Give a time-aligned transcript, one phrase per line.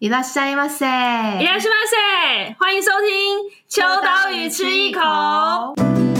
[0.00, 6.15] いらっしゃいませ，いらっしゃいませ，欢迎收听秋刀鱼吃一口。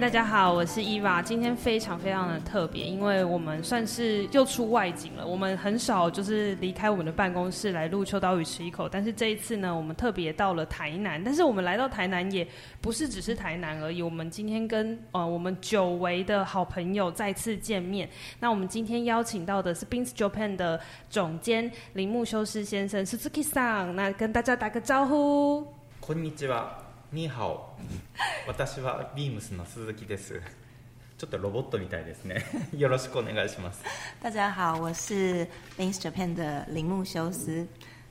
[0.00, 1.22] 大家好，我是伊娃。
[1.22, 5.26] 今天非常非常的特别，因为我们算是又出外景了。
[5.26, 11.22] 我们很少就是离开我们的办公室来录秋刀鱼吃一口，但是这一次呢，我们特别到了台南。
[11.22, 12.46] 但是我们来到台南也
[12.80, 18.08] 不是只是台南而已，我们今天跟呃我们久违的好朋友再次见面。
[18.40, 23.92] 那我们今天邀请到的是 Beams Japan 的总监铃木修斯先生，Suzuki-san。
[23.92, 25.66] 那跟大家打个招呼。
[26.00, 26.87] こんにちは。
[27.11, 27.75] 你好，
[28.45, 30.39] 私はビームスの铃木です。
[31.17, 32.45] ちょっとロボットみたいですね。
[32.77, 33.81] よろしくお愿いします。
[34.21, 37.65] 大家好，我是 Beams Japan 的铃木修斯。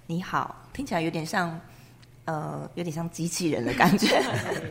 [0.08, 1.60] 你好，听起来有点像，
[2.24, 4.20] 呃，有点像机器人的感觉。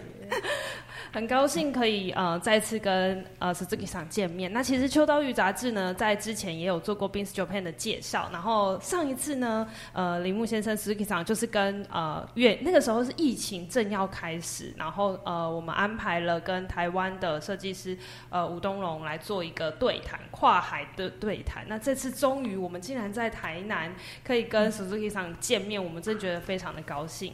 [1.13, 4.53] 很高兴可以呃再次跟呃 Suzuki-san 见面。
[4.53, 8.29] 那其实秋刀鱼杂志呢，在之前也有做过 Beams Japan 的介绍。
[8.33, 17.97] 然后上一次呢，呃铃木先生 Suzuki-san 就是跟呃月那个时候是疫情正要开始，然后呃我们安排了跟台湾的设计师
[18.31, 21.65] 呃吴东龙来做一个对谈，跨海的对谈。
[21.69, 23.93] 那这次终于我们竟然在台南
[24.25, 27.33] 可以跟 Suzuki-san 见面，我们真觉得非常的高兴。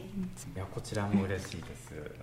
[0.55, 2.22] いやこちらも嬉しいです。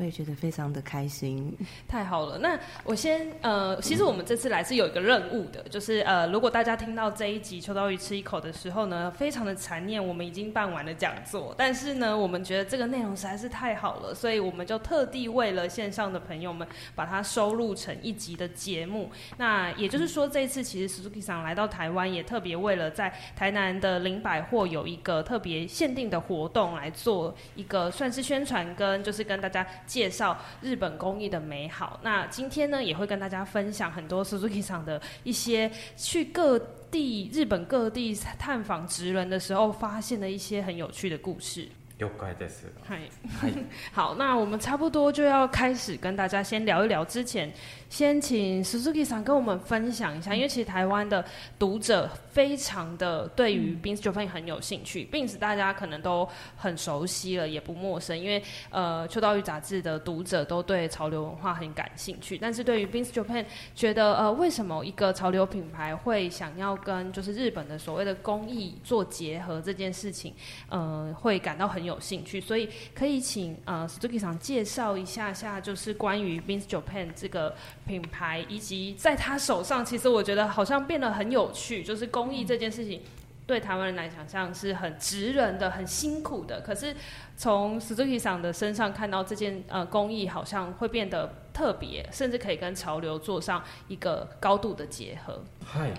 [0.00, 1.56] 我也觉得非常的开心，
[1.88, 2.36] 太好了。
[2.36, 19.10] 那我先呃，其实我们这次来是有一个任务的，就是呃，如果大家听到这一集秋刀鱼吃一口的时候呢，非常的残念，我们已经办完了讲座，但是呢，我们觉得这个内容实在是太好了，所以我们就特地为了线上的朋友们，把它收录成一集的节目。
[19.38, 29.66] 那也就是说，这一次其实 Suzuki-san 来到台湾，也特别为了在台南的林百货有一个特别限定的活动，来做一个算是宣传跟就是跟大家。
[29.91, 31.99] 介绍日本工艺的美好。
[32.01, 36.57] 那今天呢，也会跟大家分享很多 Suzuki 厂的一些去各
[36.89, 41.67] 地、日本各地探访职人的时候发现的一些很有趣的故事。
[42.01, 42.65] 了解です。
[42.89, 43.53] はい，
[43.93, 47.51] 好，那我们差不多就要开始跟大家先聊一聊之前。
[47.89, 51.23] 先请 Suzuki さん跟我们分享一下，因为其实台湾的
[51.59, 56.25] 读者非常的对于 Beams Japan 很有兴趣，Beams 大家可能都
[56.55, 62.37] 很熟悉了，也不陌生，因为呃秋刀鱼杂志的读者都对潮流文化很感兴趣。
[62.37, 63.45] 但是对于 Beams Japan，
[63.75, 70.33] 觉得呃为什么一个潮流品牌会想要跟就是日本的所谓的工艺做结合这件事情，
[70.69, 77.54] 呃会感到很有兴趣，所以可以请呃 Suzuki-san 介绍一下下，就是关于 Beams Japan 这个。
[77.86, 81.84] 品牌以及在他手上，其实我觉得好像变得很有趣。
[81.84, 83.00] 就是工艺这件事情，
[83.46, 86.60] 对台湾人来讲，像是很职人的、很辛苦的。
[86.62, 86.94] 可是
[87.36, 95.40] 从 Suzuki-san 的身上看到这件呃工艺，好像会变得特别，甚至可以跟潮流做上一个高度的结合。
[95.64, 95.92] はい、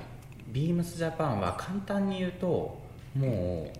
[0.53, 2.79] Beams Japan は简单に言うと、
[3.15, 3.71] もう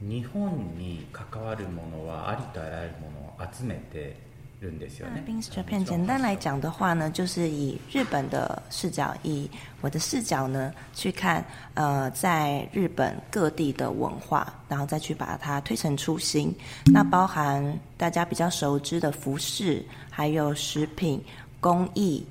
[0.00, 4.24] 日本に関わるものはありとあらゆるものを集めて。
[4.58, 9.48] Beams Japan 简单来讲的话呢，就是以日本的视角，以
[9.82, 16.52] 我的视角呢去看，呃，在日本各地的文化，然后再去把它推陈出新。
[16.86, 21.22] 那包含大家比较熟知的服饰，还有食品、
[21.60, 22.26] 工艺，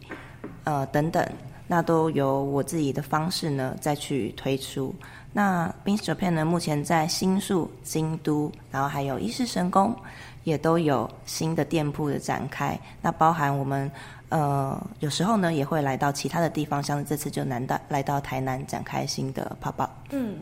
[0.63, 1.23] 呃等等，
[1.67, 4.93] 那都由我自己的方式呢再去推出。
[5.32, 9.94] 那 Beams Japan 呢，目前在新宿、京都，然后还有伊势神宫。
[10.42, 13.92] 也都有新的店铺的展开，那包含我们
[14.30, 19.90] 呃有时候呢也会来到其他的地方，像这次就难到来到台南展开新的 pop up。
[20.08, 20.38] 嗯，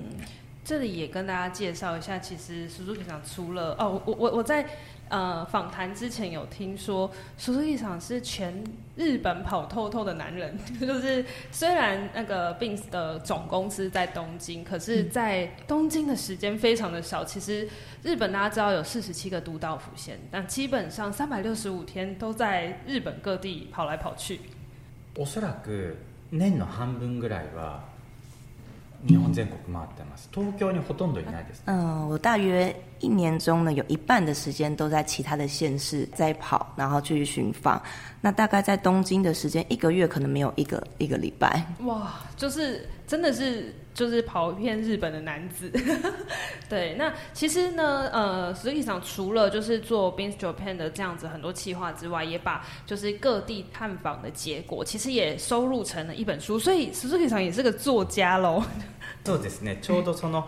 [0.64, 4.64] 这里也跟大家介绍一下，其实 Suzuki 厂除了哦，我我我在。
[5.09, 8.63] 呃，访谈之前有听说，Suzuki-san 是全
[8.95, 10.57] 日本跑透透的男人。
[10.79, 17.23] 就是虽然那个 Beams 的总公司在东京，可是，在东京的时间非常的少。
[17.23, 17.67] 其实
[18.01, 24.39] 日本大家知道有四十七个都道府县，但基本上三百六十五天都在日本各地跑来跑去。
[25.15, 25.97] おそらく
[26.31, 27.81] 年の半分ぐらいは
[29.05, 30.29] 日本全国回ってます。
[30.31, 31.61] 东京にほとんどいないです。
[31.65, 32.73] 嗯，我大约。
[32.99, 37.81] 一年中呢，有一半的时间都在其他的县市在跑，然后去寻访。
[38.21, 41.65] 那大概在东京的时间，一个月可能没有一个一个礼拜。
[41.83, 45.71] 哇，就是 真的是就是跑遍日本的男子。
[46.69, 56.57] 对，那其实呢，呃，实际上除了就是做 Beams Japan 的这样子很多企划之外，也把就是各地探访的结果，其实也收录成了一本书。
[56.57, 58.63] 所以实际上也是个作家喽。
[59.23, 59.79] そうですね。
[59.81, 60.43] ちょうどその。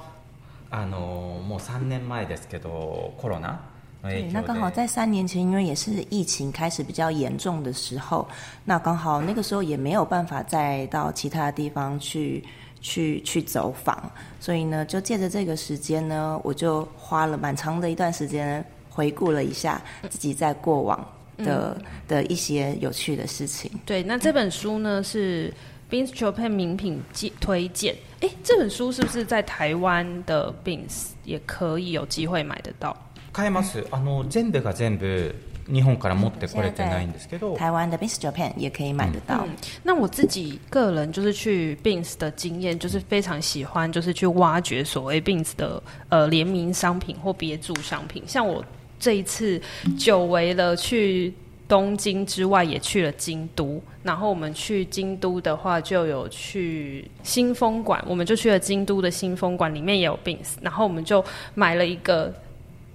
[0.72, 3.60] あのもう3年前ですけどコロナ
[4.03, 8.27] 对，那刚好在三年前，因为也是疫情开始比较严重的时候，
[8.65, 12.43] 那刚好那个时候也没有办法再到其他地方去
[12.81, 14.11] 去去走访，
[14.41, 20.99] 所以呢，就借着这个时间呢，我就花了蛮长的一段时间回顾了一下自己在过往
[21.37, 23.71] 的、嗯、的一些有趣的事情。
[23.85, 25.53] 对，那这本书呢是
[25.91, 27.03] Bins Japan 名品
[27.39, 27.95] 推荐。
[28.21, 32.97] 哎，这本书是不是在台湾的 Bins 也可以有机会买得到？
[33.34, 33.86] 买えます。
[33.92, 35.36] あの全部が全部
[35.68, 39.44] 日本から持ってこれてないんですけど，台湾的 Beams Japan 也可以买得到。
[39.46, 39.50] 嗯，
[39.84, 48.24] 那我自己个人就是去 Beams 的经验，就是非常喜欢，就是去挖掘所谓 Beams 的呃联名商品或别注商品。
[48.28, 48.64] 像我
[49.00, 49.60] 这一次
[49.98, 51.34] 久违了去
[51.68, 53.82] 东京之外，也去了京都。
[54.04, 60.58] 然后我们去京都的话，就有去新风馆，我们就去了京都的新风馆，里面也有 Beams。
[60.62, 61.26] 然后我们就
[61.56, 62.32] 买了一个。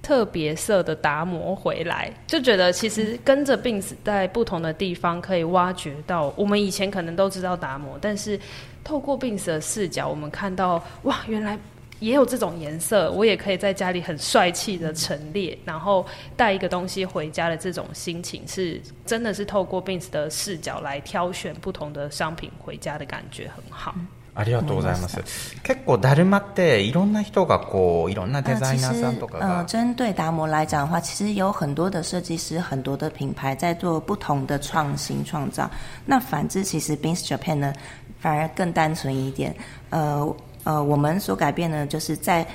[0.05, 8.39] 特别色的达摩回来，就觉得其实跟着 Beams 在不同的地方可以挖掘到，我们以前可能都知道达摩，但是
[8.83, 11.57] 透过 Beams 的视角，我们看到哇，原来
[11.99, 16.05] 也有这种颜色，我也可以在家里很帅气的陈列，然后
[16.37, 23.95] 带一个东西回家的这种心情，是真的是透过 Beams 的视角来挑选不同的商品回家的感觉很好。
[24.34, 25.20] ありがとうございます。
[25.64, 35.68] 结构达磨っていろんな人がこういろんなデザイナーさんとか呃，针对达摩来讲的话，其实有很多的设计师、很多的品牌在做不同的创新创造。
[36.06, 37.74] 那反之，其实 Beams Japan 呢，
[38.20, 39.54] 反而更单纯一点。
[39.90, 42.46] 呃呃，我们所改变呢，就是在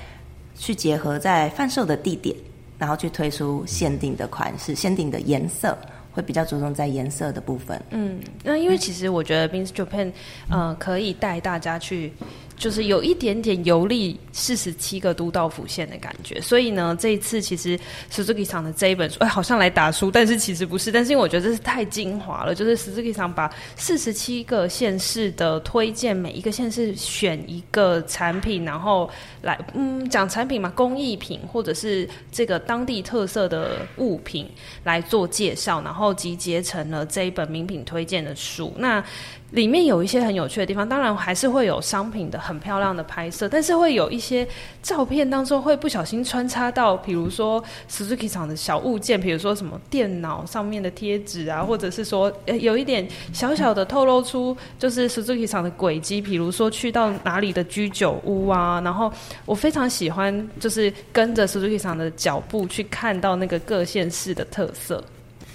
[0.56, 2.34] 去结合在贩售的地点，
[2.80, 5.78] 然后去推出限定的款式、限定的颜色。
[6.11, 7.81] 会比较着重在颜色的部分。
[7.91, 10.13] 嗯，那因为其实我觉得 Beams Japan，
[10.51, 12.13] 呃，可以带大家去。
[12.61, 17.81] 就是有一点点游历四十七个都道府县的感觉，所以呢，这一次其实
[18.13, 29.09] Suzuki 桑的这一本书，哎，好像来打书，但是其实不是，但是因为我觉得这是太精华了，就是 Suzuki 桑把四十七个县市的推荐，每一个县市选一个产品，然后
[29.41, 34.47] 来，嗯，讲产品嘛，工艺品或者是这个当地特色的物品
[34.85, 38.71] 来做介绍，然后集结成了这一本名品推荐的书。
[38.77, 39.03] 那
[39.52, 44.46] 里面有一些很有趣的地方，当然还是会有商品的很漂亮的拍摄，但是会有一些
[44.82, 59.12] 照片当中会不小心穿插到，比如说 Suzuki 厂的小物件，比如说什么电脑上面的贴纸啊，或者是说有一点小小的透露出就是 Suzuki 厂的轨迹，比如说去到哪里的居酒屋啊，然后
[59.46, 65.04] 我非常喜欢就是跟着 Suzuki 厂的脚步去看到那个各县市的特色。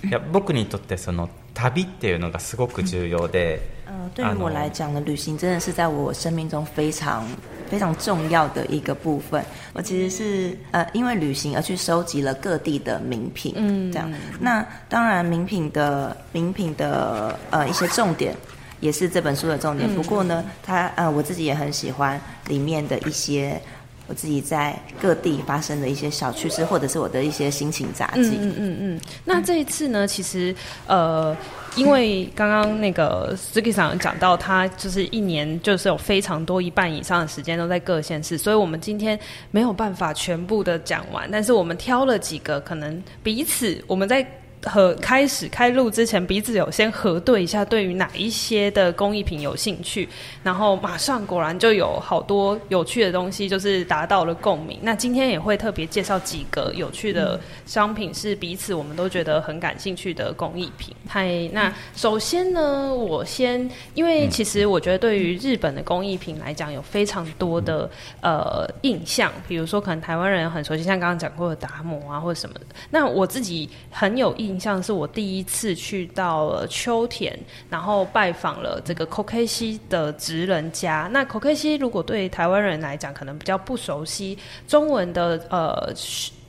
[0.02, 3.60] い や仆にとってその 旅っていうのがすごく重要で。
[3.86, 7.26] 呃，对于我来讲呢，旅行真的是在我生命中非常
[7.68, 9.44] 非常重要的一个部分。
[9.72, 14.10] 我其实是呃，因为旅行而去收集了各地的名品，嗯，这样。
[14.38, 18.34] 那当然，名品的名品的呃一些重点，
[18.78, 19.92] 也是这本书的重点。
[19.94, 23.60] 不过呢，它呃我自己也很喜欢里面的一些。
[24.07, 28.37] 我自己在各地发生的一些小趣事，或者是我的一些心情杂记。
[28.39, 29.01] 嗯嗯嗯。
[29.23, 30.55] 那这一次呢，其实
[30.87, 31.35] 呃，
[31.75, 39.19] 因为刚刚那个 Suzuki 桑讲到，他就是一年就是有非常多一半以上的时间都在各县市，所以我们今天
[39.51, 44.25] 没有办法全部的讲完，但是我们挑了几个可能彼此我们在。
[44.65, 50.09] 和开始开录之前，彼此有先核对一下，对于哪一些的工艺品有兴趣，
[50.43, 54.79] 然后马上果然就有好多有趣的东西，就是达到了共鸣。
[54.81, 60.95] 那今天也会特别介绍几个有趣的商品，是彼此我们都觉得很感兴趣的工艺品。
[61.07, 67.87] 嗨，那首先呢，我先，因为其实我觉得对于日本的工艺品来讲，有非常多的
[68.21, 72.65] 呃印象，比如说可能台湾人很熟悉，像刚刚讲过的达摩啊，或者什么的。
[72.89, 74.54] 那我自己很有印。
[74.59, 77.37] 像是我第一次去到了秋田，
[77.69, 81.09] 然后拜访了这个 Kokeshi 的职人家。
[81.11, 85.93] 那 Kokeshi 如果对台湾人来讲可能比较不熟悉，中文的呃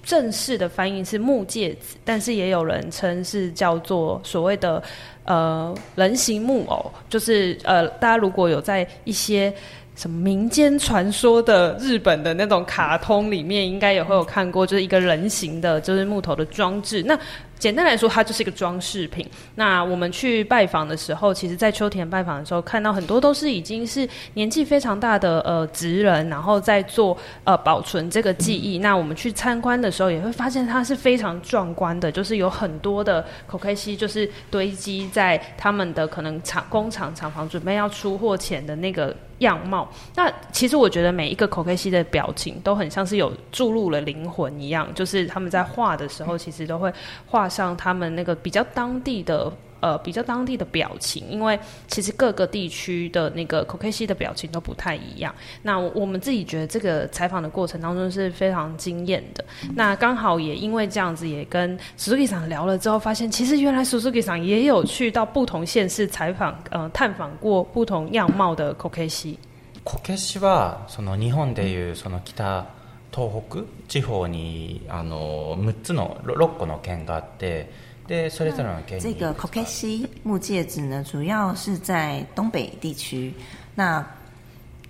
[0.02, 4.82] 正式的翻译是木介子，但是也有人称是叫做所谓的
[5.24, 9.52] 呃人形木偶，就是呃大家如果有在一些。
[9.96, 17.02] 什么民间传说的日本的那种卡通里面，应该也会有看过，就是一个人形的，就是木头的装置。
[17.04, 17.18] 那
[17.58, 19.26] 简单来说，它就是一个装饰品。
[19.54, 28.78] 那我们去拜访的时候，其实，在秋田拜访的时候，看到很多都是已经是年纪非常大的呃职人，然后在做呃保存这个记忆。
[28.78, 39.14] 那我们去参观的时候，也会发现它是非常壮观的，就是有很多的口开西，就是堆积在他们的可能厂工厂厂房准备要出货前的那个。
[39.38, 39.88] 样貌。
[40.14, 46.92] 那其实我觉得每一个口 K 西的表情都很像是有注入了灵魂一样，就是他们在画的时候，其实都会
[47.26, 49.52] 画上他们那个比较当地的。
[49.85, 55.33] 呃，比较当地的表情，因为其实各个地区的那个 Kokeshi 的表情都不太一样。
[55.63, 59.43] 那我们自己觉得这个采访的过程当中是非常惊艳的。
[59.73, 72.67] 那刚好也因为这样子，也跟 Suzuki 桑聊了之后，发现其实原来 Suzuki 桑也有去到不同县市采访，呃，探访过不同样貌的 Kokeshi。Kokeshi はその日本でいうその北
[73.11, 77.84] 东北地方にあの6つの6个の县があって。
[78.06, 78.52] 对，所以
[79.00, 83.34] 这个 Kokeshi 木戒指呢，主要是在东北地区，
[83.74, 84.06] 那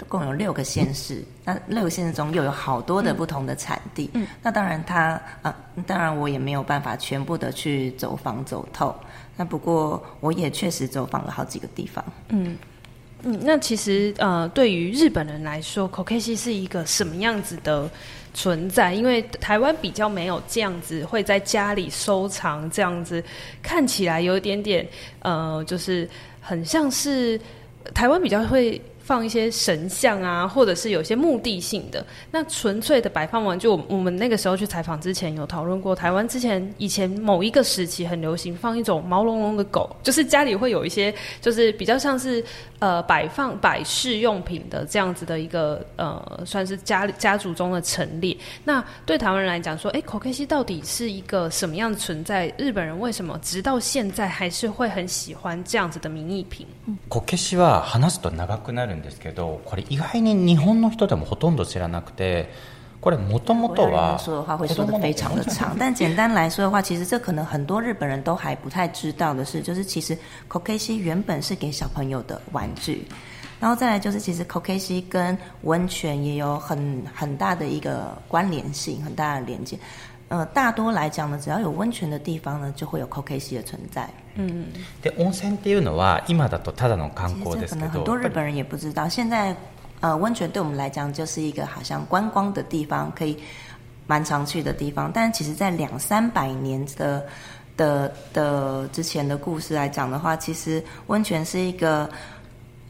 [0.09, 4.11] 共有六个县市，那六个县市中又有好多的不同的产地。
[4.13, 5.57] 嗯，那当然它啊，
[5.87, 8.95] 当然我也没有办法全部的去走访走透，
[9.37, 12.05] 那不过我也确实走访了好几个地方。
[12.29, 12.57] 嗯
[13.23, 17.91] 嗯，那其实呃，对于日本人来说，Kokeshi 是一个什么样子的？
[18.37, 23.25] 存在，因为台湾比较没有这样子会在家里收藏，这样子
[23.62, 24.87] 看起来有一点点
[25.21, 26.07] 呃，就是
[26.43, 27.40] 很像是
[27.95, 28.78] 台湾比较会。
[29.07, 32.05] 放一些神像啊，或者是有些目的性的。
[32.33, 35.95] 那纯粹的摆放玩就，我们那个时候去采访之前有讨论过。
[35.95, 42.45] 台湾之前以前某一个时期很流行放一种毛茸茸的狗，就是家里会有一些，就是比较像是
[42.80, 48.38] 呃摆放摆饰用品的这样子的一个呃，算是家家族中的陈列。
[48.63, 52.54] 那对台湾人来讲说，哎，Kokeshi 到底是一个什么样的存在？
[52.56, 56.68] 日本人为什么直到现在还是会很喜欢这样子的名义品？
[57.10, 58.92] Kokeshi は话すと长くなる。
[58.92, 62.50] ですけど，これ意外に日本の人でもほとんど知らなくて，
[63.01, 70.16] これもともとは说的话会说得非常的长，但简单来说的话，其实这可能很多日本人都还不太知道的是，就是其实
[70.48, 73.08] Kokeshi 原本是给小朋友的玩具，
[73.60, 79.80] 然后再来就是其实 Kokeshi 跟温泉也有很很大的一个关联性，很大的连接。
[80.28, 84.08] 呃，大多来讲呢，只要有温泉的地方呢，就会有 Kokeshi 的存在。
[84.36, 84.68] 嗯，
[85.01, 89.56] で温泉っていうのは今だとただの观光ですけど，可能很多日本人也不知道，现在
[90.00, 93.37] 呃，温泉对我们来讲就是一个好像观光的地方，可以
[94.07, 95.11] 蛮常去的地方。
[95.12, 97.26] 但其实，在两三百年的
[97.76, 102.09] 的的之前的故事来讲的话，其实温泉是一个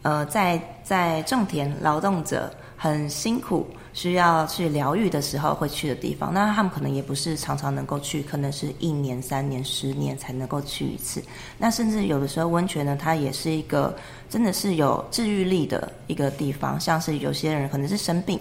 [0.02, 3.66] 呃，在在种田劳动者很辛苦。
[3.96, 11.22] 需要去疗愈的时候会去的地方，那他们可能也不是常常能够去，可能是一年、三年、十年才能够去一次。
[11.56, 13.96] 那甚至有的时候温泉呢，它也是一个
[14.28, 16.78] 真的是有治愈力的一个地方。
[16.78, 18.38] 像是有些人可能是生病，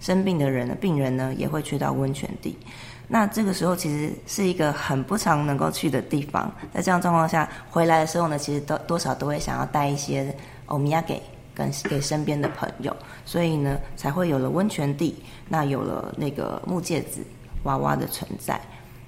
[0.00, 2.56] 生病的人呢，病人呢也会去到温泉地。
[3.08, 6.50] 那这个时候其实是一个很不常能够去的地方。
[6.72, 10.34] 在这样状况下回来的时候呢，其实都多少都会想要带一些
[10.66, 11.22] 欧米亚给。
[11.54, 12.96] 跟给身边的朋友，
[13.26, 15.14] 所以呢，才会有了温泉地，
[15.50, 17.22] 那有了那个木戒指
[17.64, 18.58] 娃娃的存在。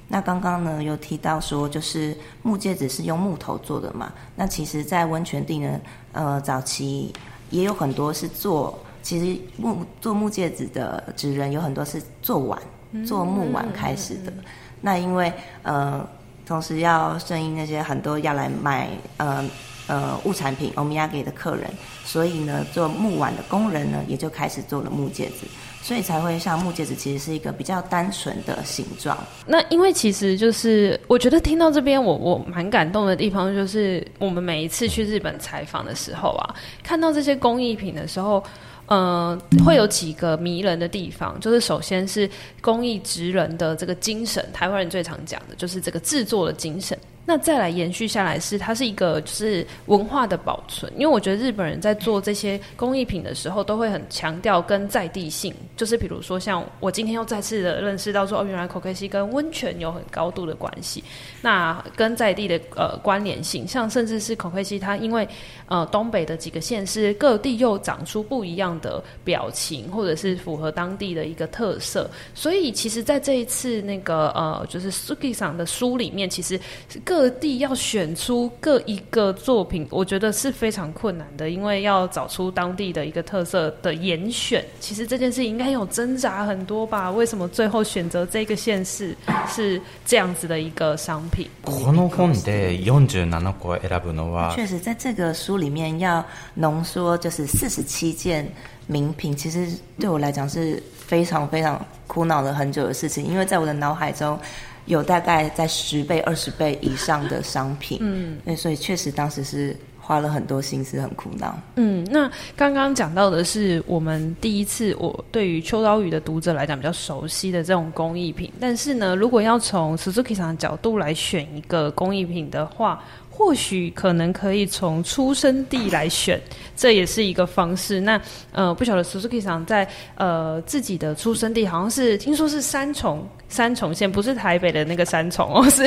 [0.08, 4.12] 那刚刚呢，有提到说，就是木戒指是用木头做的嘛？
[4.36, 5.80] 那其实，在温泉地呢，
[6.12, 7.12] 呃，早期
[7.50, 12.60] 也有很多是做，其实木做木戒指的职人有很多是做碗，
[13.06, 14.32] 做木碗开始的。
[14.80, 15.32] 那因为
[15.62, 16.06] 呃，
[16.46, 19.44] 同时要顺应那些很多要来买，呃。
[19.86, 21.70] 呃，物产品欧米亚给的客人，
[22.06, 25.46] 所以呢，做木碗的工人呢，也就开始做了木戒指，
[25.84, 29.14] 所以才会像木戒指，其实是一个比较单纯的形状。
[29.46, 38.42] 那因为其实就是，我觉得听到这边，我我蛮感动的地方，就是我们每一次去日本采访的时候啊，看到这些工艺品的时候，
[38.86, 42.26] 呃，会有几个迷人的地方，就是首先是
[42.62, 46.98] 工艺职人的这个精神，台湾人最常讲的就是这个制作的精神。
[47.26, 61.02] 那再来延续下来是，它是一个就是文化的保存，因为我觉得日本人在做这些工艺品的时候，都会很强调跟在地性，就是比如说像我今天又再次的认识到说，哦，原来 Kokeshi 跟温泉有很高度的关系，
[61.40, 65.26] 那跟在地的呃关联性，像甚至是 Kokeshi 它因为
[65.66, 87.11] 呃东北的几个县市各地又长出不一样的表情，或者是符合当地的一个特色，所以其实在这一次那个呃就是 Suki 桑的书里面，其实是各地要选出各一个作品，我觉得是非常困难的，因为要找出当地的一个特色的严选，其实这件事应该有挣扎很多吧？
[87.11, 89.15] 为什么最后选择这个县市
[89.47, 91.47] 是这样子的一个商品？
[91.63, 98.51] この本で47个选ぶのは，确实在这个书里面要浓缩就是四十七件
[98.87, 99.67] 名品，其实
[99.99, 104.39] 对我来讲是非常非常苦恼了很久的事情，因为在我的脑海中。
[104.86, 111.58] 有大概在十倍、二十倍以上的商品，嗯，那所以确实当时是花了很多心思，很苦恼。
[111.76, 118.52] 嗯，那刚刚讲到的是我们第一次，我对于秋刀鱼的读者来讲比较熟悉的这种工艺品。
[118.60, 126.40] 但是呢，如果要从 Suzuki 桑的角度来选一个工艺品的话，或许可能可以从出生地来选，
[126.76, 128.00] 这也是一个方式。
[128.00, 128.20] 那
[128.52, 135.83] 呃，不晓得 Suzuki 桑在呃自己的出生地，好像是听说是三重三重县，不是台北的那个三重哦， 是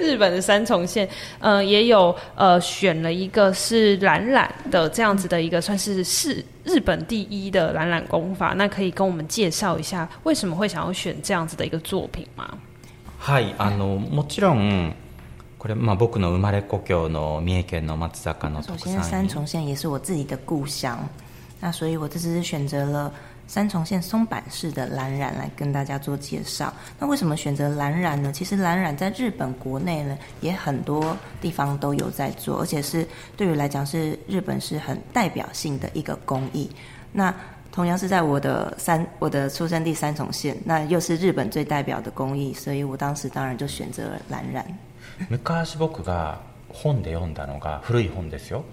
[0.00, 1.08] 日本的三重县。
[1.38, 8.54] 呃，也有呃选了一个是蓝染的这样子的一个，算是是日本第一的蓝染工法。
[8.56, 12.48] 那可以跟我们介绍一下为什么会想要选这样子的一个作品吗？
[13.20, 14.92] はい、あのもちろん。
[15.58, 18.78] これまあ仆の生まれ故郷の三重県の松坂の特产。
[18.78, 20.98] 首先，三重县也是我自己的故乡，
[21.60, 23.12] 那所以我这次选择了
[23.50, 26.72] 三重县松阪市的蓝染来跟大家做介绍。
[26.98, 28.32] 那为什么选择蓝染呢？
[28.32, 36.70] 其实蓝染在日本国内呢也很多地方都有在做，而且是对于来讲是日本是很代表性的一个工艺。
[37.12, 37.32] 那
[37.70, 44.64] 同样是在我的三我的出生地三重县，那又是日本最代表的工艺，所以我当时当然就选择了蓝染。
[45.30, 46.38] 昔仆が
[46.72, 48.64] 本で読んだのが古い本ですよ。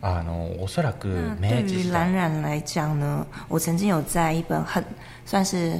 [0.00, 1.62] あのおそらく明治时代。
[1.62, 4.84] 对于蓝染来讲呢，我曾经有在一本很
[5.24, 5.78] 算是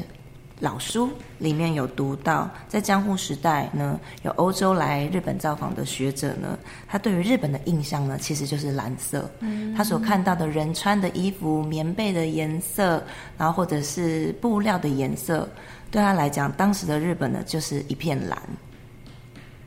[0.60, 9.28] 老书里面有读到，在江户时代呢，有欧洲来日本造访的学者呢，他对于日本的印象呢，其实就是蓝色。
[9.40, 13.02] 嗯，他所看到的人穿的衣服、棉被的颜色，
[13.36, 15.48] 然后或者是布料的颜色，
[15.90, 18.40] 对他来讲，当时的日本呢，就是一片蓝。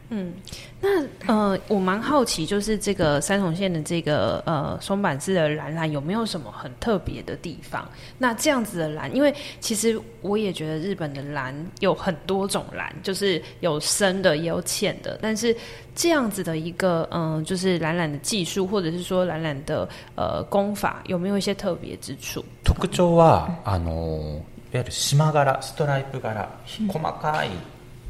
[0.10, 0.32] 嗯，
[0.80, 7.90] 那呃，我蛮好奇，就是这个三重县的这个呃松阪市的蓝染有没有什么很特别的地方？
[8.20, 15.58] 那这样子的蓝，因为其实我也觉得日本的蓝有很多种蓝，就是有深的也有浅的，但是
[15.96, 22.46] 这样子的一个嗯、呃，就是蓝染的技术，或者是说蓝染的呃工法，有没有一些特别之处？
[22.64, 24.40] 特徴はあの
[24.72, 27.50] いわゆる縞柄、ストライプ柄、细かい。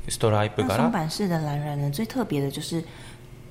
[0.07, 2.83] 那松板式的蓝染呢，最特别的就是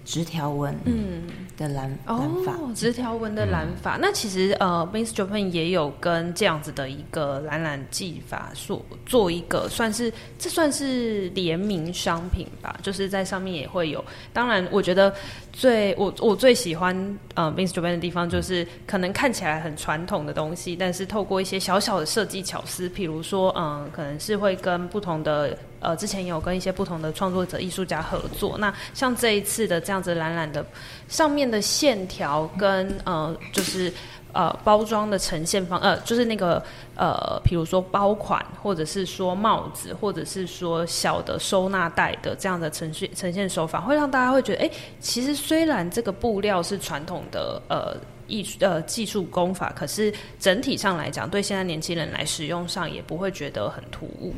[0.06, 1.24] 直条纹嗯
[1.56, 3.98] 的蓝染法，哦，直条纹的染法。
[3.98, 14.04] 嗯、那其实呃 m i s s Japan 也有跟这样子的一个蓝染技法做做一个算是这算是联名商品吧，就是在上面也会有。
[14.34, 15.14] 当然，我觉得
[15.54, 16.96] 最我我最喜欢
[17.36, 25.56] 呃 Binz Japan 的地方就是可能看起来很传统的东西，但是透过一些小小的设计巧思，譬如说嗯、呃，可能是会跟不同的。
[25.80, 28.58] 呃，之前有跟一些不同的创作者、艺术家合作。
[28.58, 30.66] 那像这一次的这样子蓝染的
[31.08, 33.92] 上面的线条跟呃，就是
[34.34, 36.64] 呃包装的呈现方，呃，就是那个
[36.96, 47.96] 呃，比如说包款，或者是说帽子，或者是说小的收纳袋的这样的呈现呈现手法，会让大家会觉得，哎，其实虽然这个布料是传统的呃
[48.28, 54.34] 艺术呃技术工法，可是整体上来讲，对现在年轻人来使用上也不会觉得很突兀。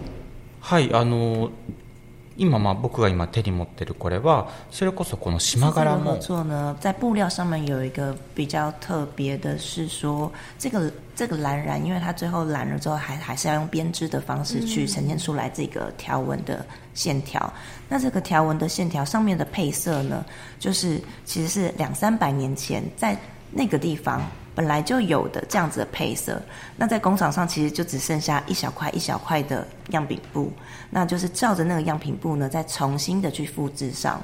[0.60, 1.50] はい、あの
[2.36, 6.18] 今まあ仆が今手に持ってるこれはそれこそこの縞柄も。
[6.18, 17.40] 做呢，在布料上面有一个比较特别的是说，这个这个蓝染，因为它最后染了之后还，还还是要用编织的方式去呈现出来这个条纹的线条。
[17.40, 20.24] 嗯、那这个条纹的线条上面的配色呢，
[20.58, 23.16] 就是其实是两三百年前在
[23.50, 24.20] 那个地方。
[24.61, 26.39] 本来就有的这样子的配色，
[26.77, 30.53] 那在工厂上其实就只剩下一小块一小块的样品布，
[30.91, 34.21] 那就是照着那个样品布呢，再重新的去复制上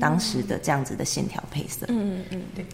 [0.00, 1.84] 当时的这样子的线条配色。
[1.90, 2.64] 嗯嗯嗯。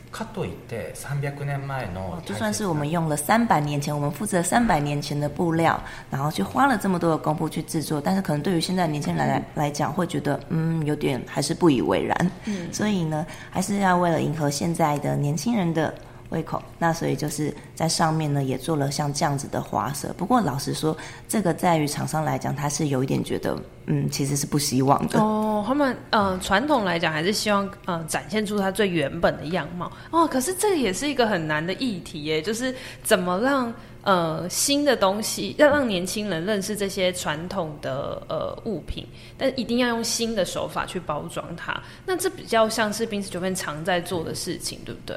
[2.25, 12.31] 就算是我们用了三百年前，我们复制了三百年前的布料，然后去花了这么多的功夫去制作，但是可能对于现在年轻人来来讲，会觉得嗯有点还是不以为然。
[12.45, 12.73] 嗯。
[12.73, 15.93] 所以呢，还是要为了迎合现在的年轻人的。
[16.35, 20.13] 胃口，那所以就是在上面呢，也做了像这样子的花色。
[20.19, 20.97] 不过老实说，
[21.29, 25.21] 这个在于厂商来讲，他是有一点觉得，嗯，其实是不希望的。
[25.21, 29.91] 哦，他们呃传统来讲还是希望呃展现出它最原本的样貌。
[30.11, 39.07] 哦，可是这个也是一个很难的议题耶，就是怎么让呃新的东西要让年轻人认识这些传统的呃物品，
[39.39, 41.81] 但一定要用新的手法去包装它。
[42.05, 45.17] 那这比较像是冰雪酒店常在做的事情，对不对？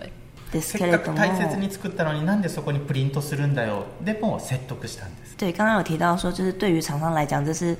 [0.61, 5.35] せっかく大切に作ったのになんでそこにプリントするんだよでも说得したんです。
[5.37, 7.75] 对，刚刚有提到说，就是对于厂商来讲，这是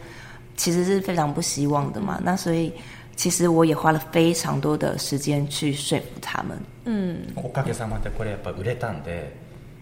[0.55, 2.19] 其实是非常不希望的嘛。
[2.23, 2.73] 那所以
[3.15, 6.57] 其实我也花了非常多的时间去说服他们。
[6.85, 7.17] 嗯。
[7.35, 9.31] おかげさまでこれやっぱ売れたんで、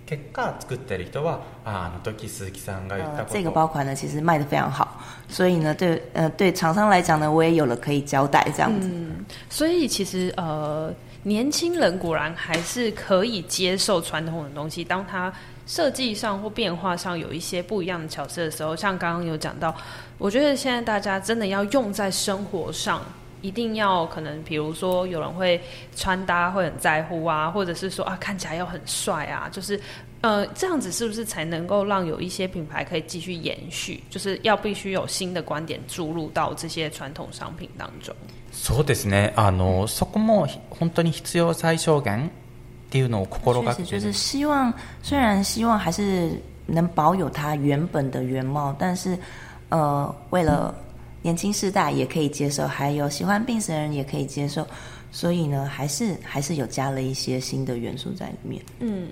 [0.06, 3.34] 结果作ってる人はあの时铃木さんが言ったこと。
[3.34, 8.88] 这个包款呢，其实卖得非常好，所以呢，对呃对厂商来讲呢，我也有了可以交代这样子。
[8.88, 10.94] 嗯，所以其实呃。
[11.28, 14.84] 年轻人果然还是可以接受传统的东西。
[14.84, 15.34] 当他
[15.66, 19.76] 设计上或变化上有一些不一样的巧思的时候，像刚刚有讲到，
[20.20, 23.02] 我觉得现在大家真的要用在生活上，
[23.42, 25.60] 一定要可能，比如说有人会
[25.96, 29.82] 穿搭会很在乎啊，或者是说啊看起来要很帅啊，就是
[30.25, 34.03] 呃这样子是不是才能够让有一些品牌可以继续延续？
[34.11, 38.15] 就是要必须有新的观点注入到这些传统商品当中。
[38.53, 39.33] そうですね。
[39.37, 42.31] あのそこも本当に必要最小限。
[42.93, 46.33] 确实，就是希望，虽然希望还是
[46.67, 49.17] 能保有它原本的原貌，但是，
[49.69, 50.75] 呃，为了
[51.23, 54.67] 年轻世代也可以接受，还有喜欢 BEAMS 的人也可以接受，
[55.13, 58.61] 所以呢，还是还是有加了一些新的元素在里面。
[58.81, 59.07] 嗯，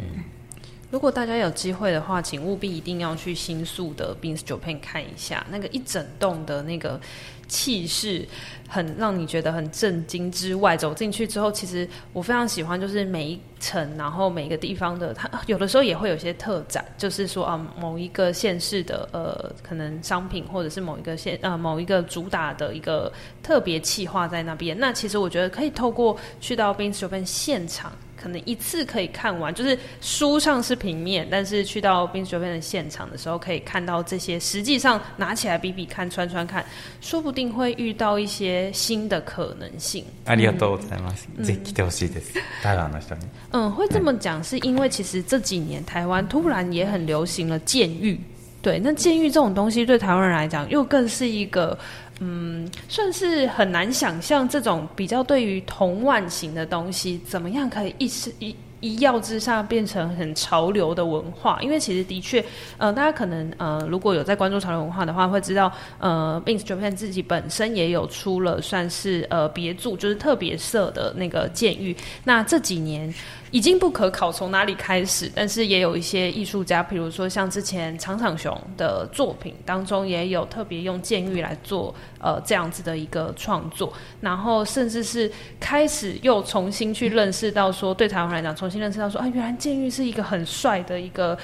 [0.94, 7.02] 如果大家有机会的话，请务必一定要去新宿的 BEAMS JAPAN 看一下，那个一整栋的那个。
[7.46, 8.26] 气势
[8.68, 23.12] 很让你觉得很震惊之外，走进去之后，其实我非常喜欢，就是每一层，然后每一个地方的，它有的时候也会有些特展，就是说啊，某一个县市的呃，可能商品或者是某一个县呃某一个主打的一个
[23.44, 24.76] 特别企划在那边。
[24.80, 27.92] 那其实我觉得可以透过去到 BEAMS JAPAN 现场。
[28.23, 36.65] 可能一次可以看完，就是书上是平面，但是去到 BEAMS JAPAN 的现场的时候，可以看到这些，实际上拿起来比比看，穿穿看，
[37.01, 40.05] 说不定会遇到一些新的可能性。
[40.27, 41.29] ありがとうございます。
[41.43, 42.33] ぜひ来てほしいです。
[42.61, 43.27] 台湾の人に。
[43.53, 48.19] 嗯，会这么讲是因为其实这几年台湾突然也很流行了渐欲，
[48.61, 51.79] 对，那渐欲这种东西对台湾人来讲又更是一个。
[52.20, 61.60] 嗯，算是很难想象这种比较对于童玩型的东西，怎么样可以一时一一跃之下变成很潮流的文化？
[61.62, 62.44] 因为其实的确，
[62.78, 71.96] 呃，大家可能呃，如果有在关注潮流文化的话，会知道，呃 b i n s JAPAN 自己本身也有出了算是呃别注，就是特别色的那个监狱。
[72.24, 73.14] 那这几年。
[73.54, 91.38] 已经不可考从哪里开始，但是也有一些艺术家，比如说像之前长场雄的作品当中，也有特别用监狱来做呃这样子的一个创作，然后甚至是开始又重新去认识到说，对台湾来讲，重新认识到说啊，原来监狱是一个很帅的一个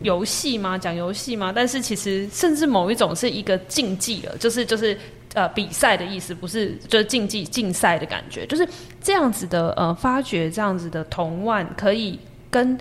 [0.00, 0.76] 游戏吗？
[0.76, 1.50] 讲游戏吗？
[1.50, 4.94] 但是其实甚至某一种是一个竞技了，就是就是。
[5.35, 8.67] 呃，比赛的意思不是就是竞技竞赛的感觉，就是
[8.99, 12.75] 这样子的呃，发掘这样子的童玩可以跟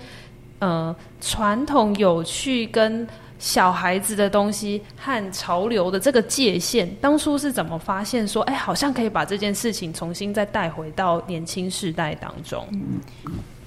[0.59, 3.07] 呃传统有趣跟
[3.39, 12.67] 小孩子的东西和潮流的这个界限，当初是怎么发现说，哎，好像可以把这件事情重新再带回到年轻世代当中。
[12.73, 13.01] 嗯，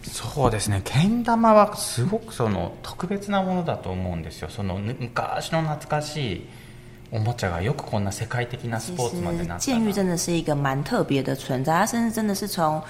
[0.04, 0.82] そうですね。
[0.84, 4.50] けん玉はすごくその特别なものだと思うんですよ。
[4.50, 6.42] その昔の懐かしい。
[7.12, 9.60] おもちゃがよくこんな世界的なスポーツまでなった。
[9.60, 12.82] 渐欲真的是一个蛮特别的存在，它甚至真的是从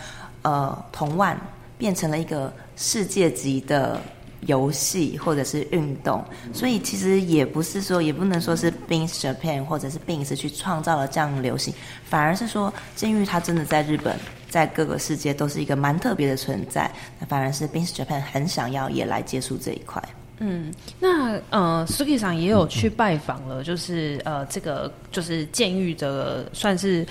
[0.43, 1.35] 呃童玩
[1.77, 3.99] 变成了一个世界级的
[4.41, 14.15] 游戏或者是运动，所以其实也不是说，也不能说是 BEAMS Japan 或者是 BEAMS 去创造了这样的流行，反而是说渐欲它真的在日本，
[14.49, 20.01] 在各个世界都是一个蛮特别的存在，那反而是 BEAMS Japan 很想要也来接触这一块。
[20.38, 27.06] 嗯，那呃，Suki 桑也有去拜访了，就是呃，这个就是监狱的算是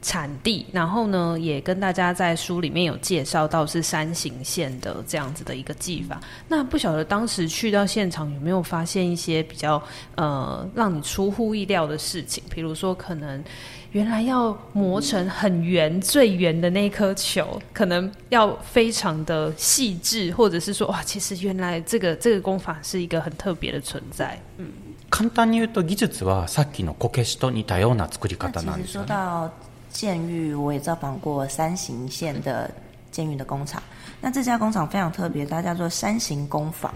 [0.00, 6.20] 产地，然后呢，也跟大家在书里面有介绍到是山形县的这样子的一个技法。
[6.48, 9.82] 那不晓得当时去到现场有没有发现一些比较
[10.14, 13.44] 呃让你出乎意料的事情，比如说可能。
[13.91, 24.37] 原来要磨成很圆、最圆的那颗球，可能要非常的细致，或者是说，哇，其实原来这个这个功法是一个很特别的存在。
[24.57, 24.67] 嗯，
[25.09, 28.87] 简单に言うと技术はさっきのこけしと似たような作り方なんです。
[28.87, 29.49] 其实说到
[29.93, 32.69] 渐欲，我也造访过山形县的
[33.11, 33.81] 渐欲的工厂。
[34.19, 36.93] 那这家工厂非常特别，它叫做山形工坊。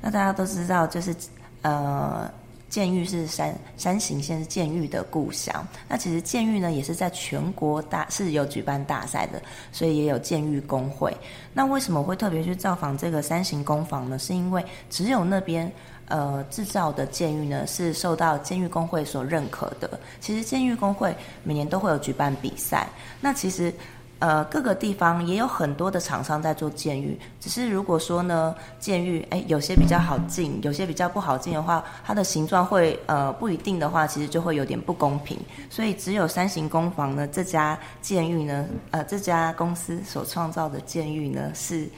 [0.00, 1.14] 那大家都知道，就是
[1.62, 2.28] 呃。
[2.75, 11.15] 渐欲是山山形县是渐欲的故乡，那其实渐欲呢也是在全国大是有举办大赛的，所以也有渐欲工会。
[11.53, 14.19] 那为什么会特别去造访这个山形工坊呢？
[14.19, 15.71] 是因为只有那边
[16.09, 19.97] 呃制造的渐欲呢是受到渐欲工会所认可的。
[20.19, 22.89] 其实渐欲工会每年都会有举办比赛，
[23.21, 23.73] 那其实。
[24.20, 35.38] 呃，各个地方也有很多的厂商在做渐欲，只是如果说呢，渐欲哎，有些比较好进，有些比较不好进的话，它的形状会呃不一定的话，其实就会有点不公平。
[35.70, 41.88] 所以只有山形工坊呢这家渐欲呢，呃这家公司所创造的渐欲呢是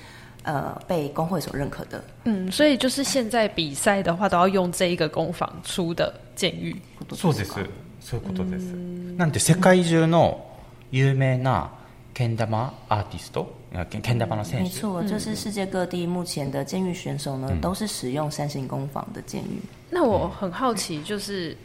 [0.44, 2.04] 呃被工会所认可的。
[2.22, 6.80] 嗯，所以就是现在比赛的话，都要用这一个工坊出的渐欲。
[7.10, 7.52] そうです、
[8.00, 8.72] そういうことです。
[9.16, 10.38] なんで世界中の
[10.92, 11.68] 有名な
[12.16, 13.46] けん玉アーティスト，
[13.90, 14.64] けん玉の选手。
[14.64, 19.60] 没错，就是世界各地目前的剑玉选手呢，嗯、都是使用山形工坊的剑玉。
[19.90, 21.56] 那我很好奇，就是，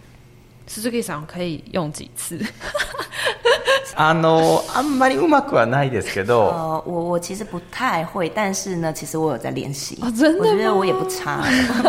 [0.67, 2.39] Suzuki 桑可以用几次？
[3.95, 9.97] あの あんまりうまくはないですけど， 呃，我我其实不太会，但是呢，其实我有在练习。
[10.01, 10.49] 哦，真的吗？
[10.51, 11.43] 我觉得我也不差，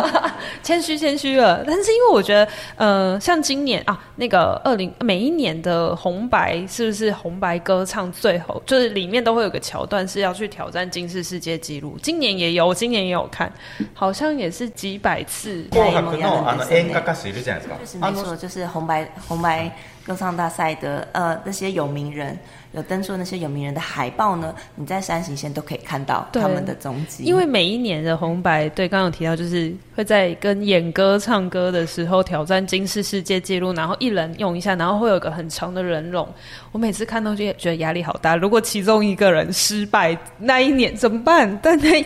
[0.63, 1.63] 谦虚谦虚了。
[1.67, 11.99] 但是因为我觉得，呃，像今年啊，那个二零每一年的红白是不是红白歌唱最后就是里面都会有个桥段是要去挑战金氏世界纪录。
[12.03, 13.53] 今年也有，我今年也有看，
[13.95, 15.67] 好像也是几百次。
[15.71, 17.77] 红白のあの演歌歌手いるじゃないですか。
[17.79, 19.71] 就是没错，就是红白红白。
[20.06, 22.38] 歌唱大赛的呃那些有名人
[22.74, 27.24] 有登出那些有名人的海报呢，你在山形县都可以看到他们的踪迹。
[27.24, 36.28] 因为每一年的红白，对，刚刚有提到就是会在跟演歌唱歌的时候挑战金氏世界纪录，然后一人用一下，然后会有个很长的人龙。
[36.72, 41.58] 我每次看到就觉得压力好大，如果其中一个人失败，那一年怎么办？
[41.62, 42.06] 但那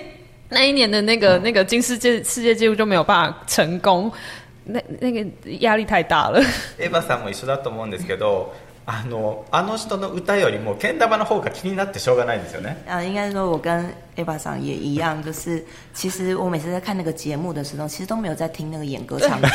[0.49, 4.11] 那一年的那个、嗯、那个金世界世界纪录就没有办法成功。
[4.67, 5.25] 那那个
[5.59, 6.39] 压力太大了。
[6.77, 8.53] エヴァさんも一绪だと思うんですけど、
[8.85, 12.77] あのあの人の歌よりもけん玉の方が気になってしょうがないんですよね。
[12.87, 13.85] 啊，应该说我跟
[14.16, 19.48] エヴァさん也一样，就是其实我每次在看那个节目的时候，其实都没有在听那个演歌唱歌，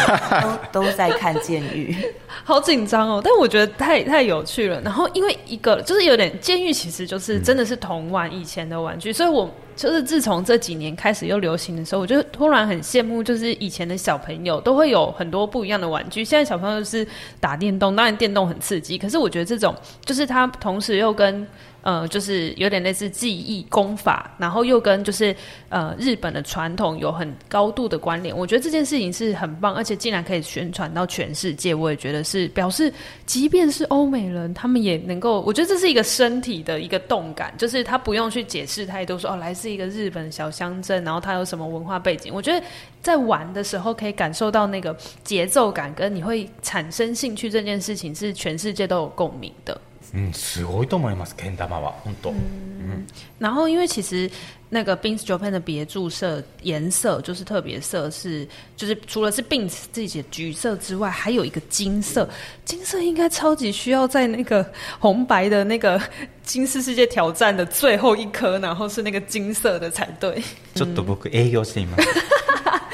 [0.71, 1.95] 都都在看剑玉，
[2.43, 3.21] 好紧张哦。
[3.23, 4.81] 但我觉得太太有趣了。
[4.81, 9.49] 然后因为一个就是有点剑玉，其实就是真的是童玩以前的玩具，嗯、所以我。
[9.77, 16.25] 就是自从这几年开始又流行的时候，我就突然很羡慕，就是以前的小朋友都会有很多不一样的玩具。
[16.25, 17.07] 现在小朋友就是
[17.39, 21.45] 打电动，当然电动很刺激，可是我觉得这种就是他同时又跟。
[21.82, 25.34] 呃，就是有点类似技艺功法，然后又跟就是
[25.68, 28.36] 呃日本的传统有很高度的关联。
[28.36, 32.92] 我觉得这件事情是很棒，而且竟然可以宣传到全世界，我也觉得是表示，
[33.26, 35.40] 即便是欧美人，他们也能够。
[35.42, 42.32] 我觉得这是一个身体的一个动感，就是他不用去解释太多说，说哦，来自一个日本小乡镇，然后他有什么文化背景。
[42.32, 42.64] 我觉得
[43.02, 49.80] 在玩的时候可以感受到那个节奏感，跟你会产生兴趣这件事情，是全世界都有共鸣的。
[50.14, 51.34] 嗯，すごいと思います。
[51.36, 52.30] けん玉は本当。
[52.32, 53.06] 嗯，
[53.41, 54.29] 然后因为其实
[54.69, 62.27] 那个 BINS Japan 的别注色颜色就是特别色是，是就是除了是 BINS 自己的橘色之外，还有一个金色。
[62.65, 64.65] 金色应该超级需要在那个
[64.99, 66.01] 红白的那个
[66.43, 70.41] 金氏世界挑战的最后一颗，然后是那个金色的才对。
[70.75, 72.07] ちょっと仆営业しています。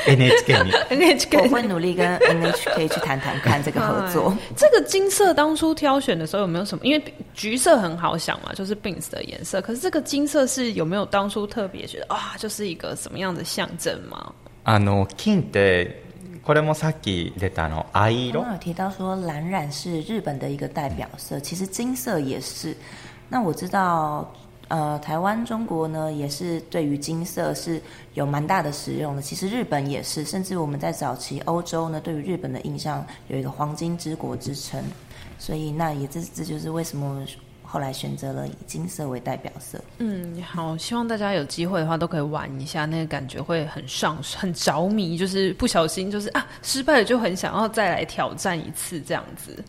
[0.05, 4.38] NHK 你 NHK 我会努力跟 NHK 去谈谈看这个合作。
[4.53, 6.83] 这个金色当初挑选的时候有没有什么？
[6.86, 7.01] 因为
[7.33, 9.62] 橘色很好想嘛，就是 BINS 的颜色。
[9.62, 14.33] 可是这个金色 是有没有当初特别觉得啊，就是一个什么样的象征吗？
[14.65, 16.03] あの金って
[16.45, 18.41] これもさっき出たの蓝色。
[18.41, 22.75] 刚刚有提到说蓝染是日本的一个代表色，其实金色也是。
[23.29, 24.31] 那我知道。
[24.69, 27.79] 呃，台湾、中国呢，也是对于金色是
[28.15, 29.21] 有蛮大的使用的。
[29.21, 34.81] 其实日本也是，甚至我们在早期欧洲呢，对于日本的印象有一个“黄金之国”之称。
[35.38, 37.23] 所以，那也这这就是为什么
[37.70, 39.78] 后来选择了以金色为代表色。
[39.98, 49.62] 嗯，好，希望大家有机会的话都可以玩一下，那个感觉会很上，很着迷，就是不小心就是啊失败了，就很想要再来挑战一次这样子。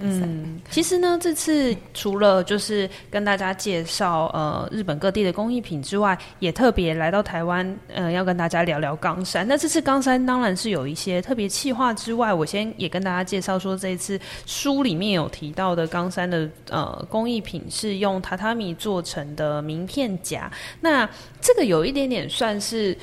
[0.00, 9.46] 嗯，其实呢，这次除了就是跟大家介绍呃日本各地的工艺品之外，也特别来到台湾，呃，要跟大家聊聊冈山。
[9.46, 20.50] 那这次冈山当然是有一些特别企划之外，我先也跟大家介绍说，这一次书里面有提到的冈山的呃工艺品是用榻榻米做成的名片夹。
[20.80, 21.08] 那
[21.40, 22.96] 这个有一点点算是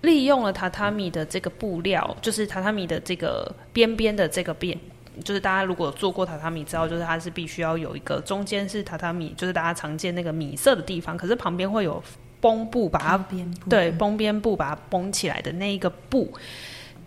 [0.00, 4.78] 利用了榻榻米的这个布料，就是榻榻米的这个边边的这个边。
[5.20, 12.02] 就是大家如果做过榻榻米，知道就是它是必须要有一个中间是榻榻米，就是大家常见那个米色的地方，可是旁边会有
[12.40, 16.32] 绷布把它边对绷边布把它绷起来的那一个布。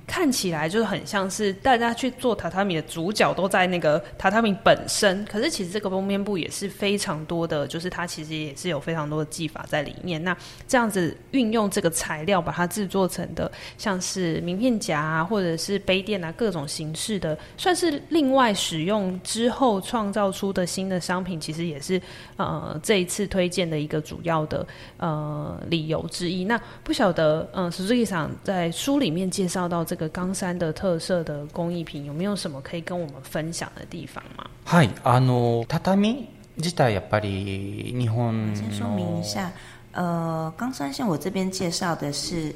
[0.05, 10.23] 看起来就是很像是大家去做榻榻米的主角都在那个榻榻米本身，可是其实这个封面布也是非常多的，就是它其实也是有非常多的技法在里面。
[10.23, 10.35] 那
[10.67, 22.01] 这样子运用这个材料把它制作成的，像是名片夹啊，或者是杯垫啊，各种形式的，算是另外使用之后创造出的新的商品，其实也是
[22.35, 24.65] 呃这一次推荐的一个主要的
[24.97, 26.43] 呃理由之一。
[26.45, 30.08] 那不晓得嗯，Suzuki さん在书里面介绍到这个。
[30.18, 34.44] 冈山的特色的工艺品有没有什么可以跟我们分享的地方吗？
[34.66, 36.26] はい、あの畳
[36.56, 38.56] 自体やっぱり日本。
[38.56, 39.52] 先说明一下，
[39.92, 42.52] 呃，冈山县我这边介绍的是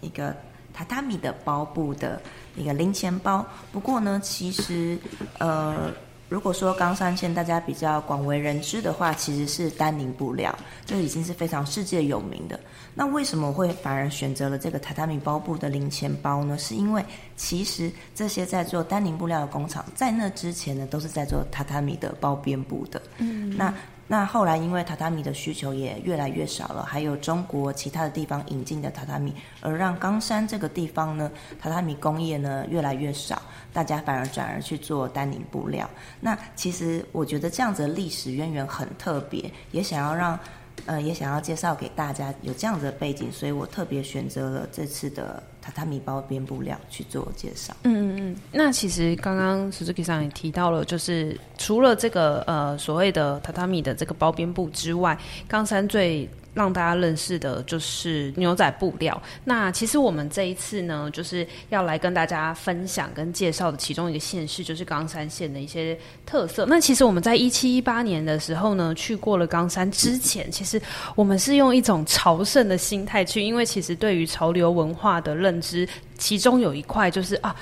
[0.00, 0.30] 一个
[0.76, 2.20] 榻榻米的包布的
[2.56, 3.44] 一个零钱包。
[3.72, 4.96] 不过呢，其实
[5.38, 5.90] 呃，
[6.28, 12.60] 如果说冈山县大家比较广为人知的话，其实是丹宁布料，这已经是非常世界有名的。
[12.95, 16.57] 那为什么会反而选择了这个榻榻米包布的零钱包呢？
[16.57, 17.05] 是因为
[17.35, 23.01] 其实这些在做丹宁布料的工厂，在那之前呢，都是在做榻榻米的包边布的。
[23.17, 23.73] 嗯，那。
[24.07, 33.41] 那后来，因为榻榻米的需求也越来越少了，还有中国其他的地方引进的榻榻米，而让冈山这个地方呢，榻榻米工业呢越来越少，
[33.73, 35.89] 大家反而转而去做丹宁布料。
[36.21, 40.39] 那其实我觉得这样子的历史渊源很特别，也想要让。
[40.85, 47.75] 呃，也想要介绍给大家有这样子的背景，所以我特别选择了这次的榻榻米包边布料去做介绍。
[47.83, 48.35] 嗯嗯嗯。
[48.51, 55.17] 那其实刚刚 Suzuki 上也提到了，就是除了这个呃所谓的榻榻米的这个包边布之外，
[55.47, 59.21] 冈山最让大家认识的就是牛仔布料。
[59.43, 66.65] 那其实我们这一次呢，就是要来跟大家分享跟介绍的其中一个县市，就是冈山县的一些特色。
[66.65, 70.81] 那其实我们在一七一八年的时候呢，去过了冈山之前，其实
[71.13, 75.87] 我们是用一种朝圣的心态去，因为其实对于潮流文化的认知，
[76.17, 77.55] 其中有一块就是啊。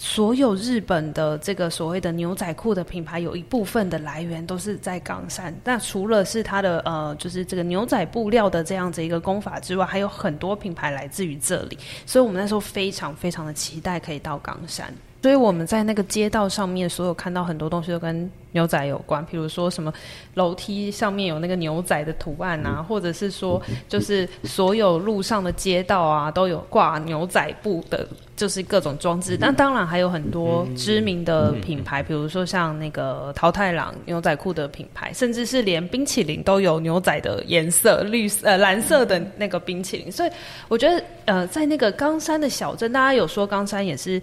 [0.00, 5.52] 所有日本的这个所谓的牛仔裤的品牌，有一部分的来源都是在冈山。
[5.64, 11.76] 那除了是它的呃，就是这个牛仔布料的这样子一个工法之外，还有很多品牌来自于这里。
[12.06, 14.94] 所以我们那时候非常非常的期待可以到冈山。
[15.20, 19.92] 所以我们在那个街道上面，所有看到很多东西都跟牛仔有关，比如说什么
[20.34, 28.06] 楼梯上面有那个牛仔的图案啊，或者是说就是所有路上的街道啊都有挂牛仔布的，
[28.36, 29.36] 就是各种装置。
[29.38, 40.10] 但当然还有很多知名的品牌，比如说像那个桃太郎牛仔裤的品牌，甚至是连冰淇淋都有牛仔的颜色，绿色呃蓝色的那个冰淇淋。
[40.10, 40.30] 所以
[40.68, 44.20] 我觉得呃，在那个冈山的小镇，大家有说冈山也是。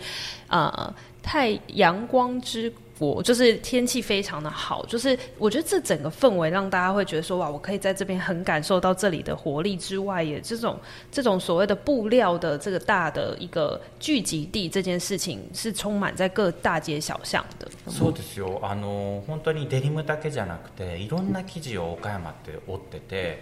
[0.48, 10.79] 呃，太阳光之国，就是天气非常的好，就是我觉得这整个氛围让大家会觉得说，哇，我可以在这边很感受到这里的活力之外，也这种
[11.11, 17.67] 这种所谓的布料的这个大的一个聚集地，这件事情是充满在各大街小巷的。
[17.89, 18.61] そうですよ。
[18.63, 23.39] あの本当にデニムだけじゃなくて、いろんな生地を冈山って织ってて。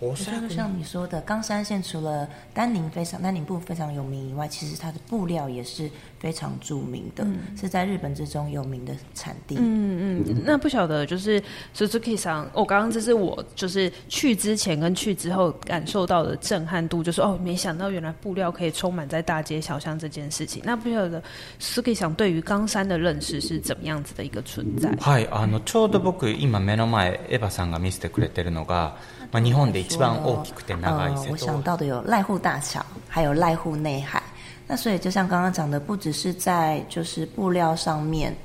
[0.00, 5.90] 我觉得像你说的，冈山县除了丹宁非常丹宁布非常有名以外，其实它的布料也是
[6.22, 9.56] 非常著名的，嗯、是在日本之中有名的产地。
[9.58, 11.42] 嗯嗯，那不晓得就是
[11.76, 20.62] Suzuki 桑，我刚刚这是我就是去之前跟去之后感受到的震撼度，就是哦，没想到原来布料可以充满在大街小巷这件事情。
[20.64, 21.22] 那不晓得
[21.60, 24.90] Suzuki 桑对于冈山的认识是怎么样子的一个存在？
[25.00, 28.96] はい、あのちょうど仆今目の前エヴァさんが见せてくれてるのが。
[29.30, 34.22] 日本的一番大きくて长い、呃、我想到的有濑户大桥，还有濑户内海。
[34.67, 38.35] 那所以就像刚刚讲的，不只是在就是布料上面，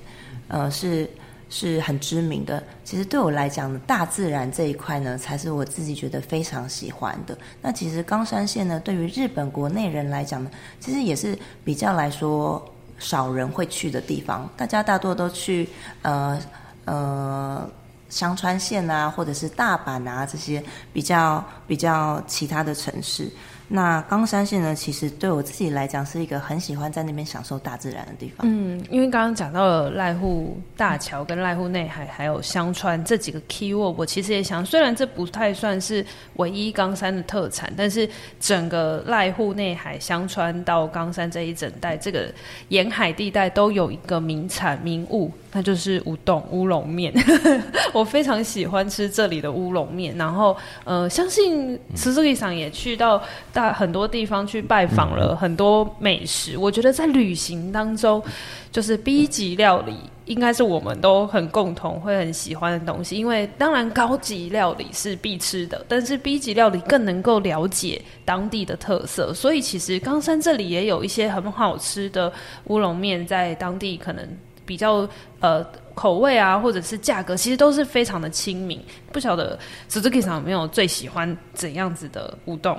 [0.49, 1.09] 呃，是
[1.49, 2.63] 是很知名的。
[2.85, 7.37] 其实对我来讲，大自然这一块呢，才是我自己觉得非常喜欢的。
[7.63, 10.51] 那其实冈山县呢，对于日本国内人来讲呢，
[10.81, 12.65] 其实也是比较来说
[12.99, 14.49] 少人会去的地方。
[14.57, 15.69] 大家大多都去，
[16.03, 16.41] 呃
[16.85, 17.71] 呃。
[18.11, 23.31] 香川县啊，或者是大阪啊，这些比较比较其他的城市。
[23.71, 28.47] 那冈山县呢，其实对我自己来讲是一个很喜欢在那边享受大自然的地方。
[28.49, 36.05] 嗯，因为刚刚讲到了濑户大桥、跟濑户内海，还有香川这几个 key word，我其实也想，虽然这不太算是
[36.37, 38.09] 唯一冈山的特产，但是
[38.41, 42.33] 整个濑户内海、香川到冈山这一整带，这个
[42.69, 47.13] 沿海地带都有一个名产名物，那就是乌冬乌龙面。
[47.93, 53.23] 我非常喜欢吃这里的乌龙面，然后呃，相信 Suzuki 桑也去到。
[53.53, 58.23] 大很多地方去拜访了很多美食，我觉得在旅行当中，
[58.71, 59.95] 就是 B 级料理
[60.27, 63.17] 应该是我们都很共同会很喜欢的东西。
[63.17, 69.35] 因为当然高级料理是必吃的，但是 B 级料理更能够了解当地的特色。
[69.35, 72.33] 所以其实冈山这里也有一些很好吃的
[72.67, 74.25] 乌龙面，在当地可能
[74.68, 75.08] 比较
[75.40, 75.66] 呃。
[75.96, 78.84] 口味啊，或者是价格，其实都是非常的亲民。
[79.12, 82.76] 不晓得 Suzuki さん有没有最喜欢怎样子的乌冬？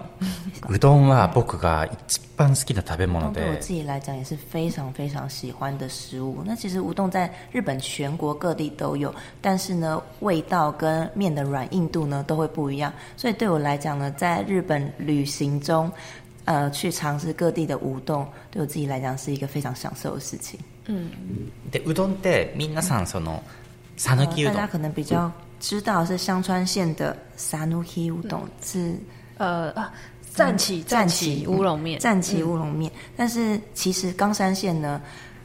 [0.69, 6.43] 乌冬は仆が一番好きな食べ物で，对我自己来讲也是非常非常喜欢的食物。
[6.45, 12.93] 那其实乌冬在日本全国各地都有，但是呢，味道跟面的软硬度呢都会不一样。
[13.17, 15.89] 所以对我来讲呢，在日本旅行中，
[16.47, 20.59] 呃，去尝试各地的乌冬，对我自己来讲是一个非常享受的事情。
[20.89, 21.11] 嗯，
[21.71, 23.43] でうどんって皆さんその
[23.97, 28.95] 讃岐うどん，大家可能比较知道是香川县的讃岐乌冬是
[29.39, 29.93] 呃啊
[30.35, 35.01] 赞岐赞岐乌龙面赞岐乌龙面，但是其实冈山县呢，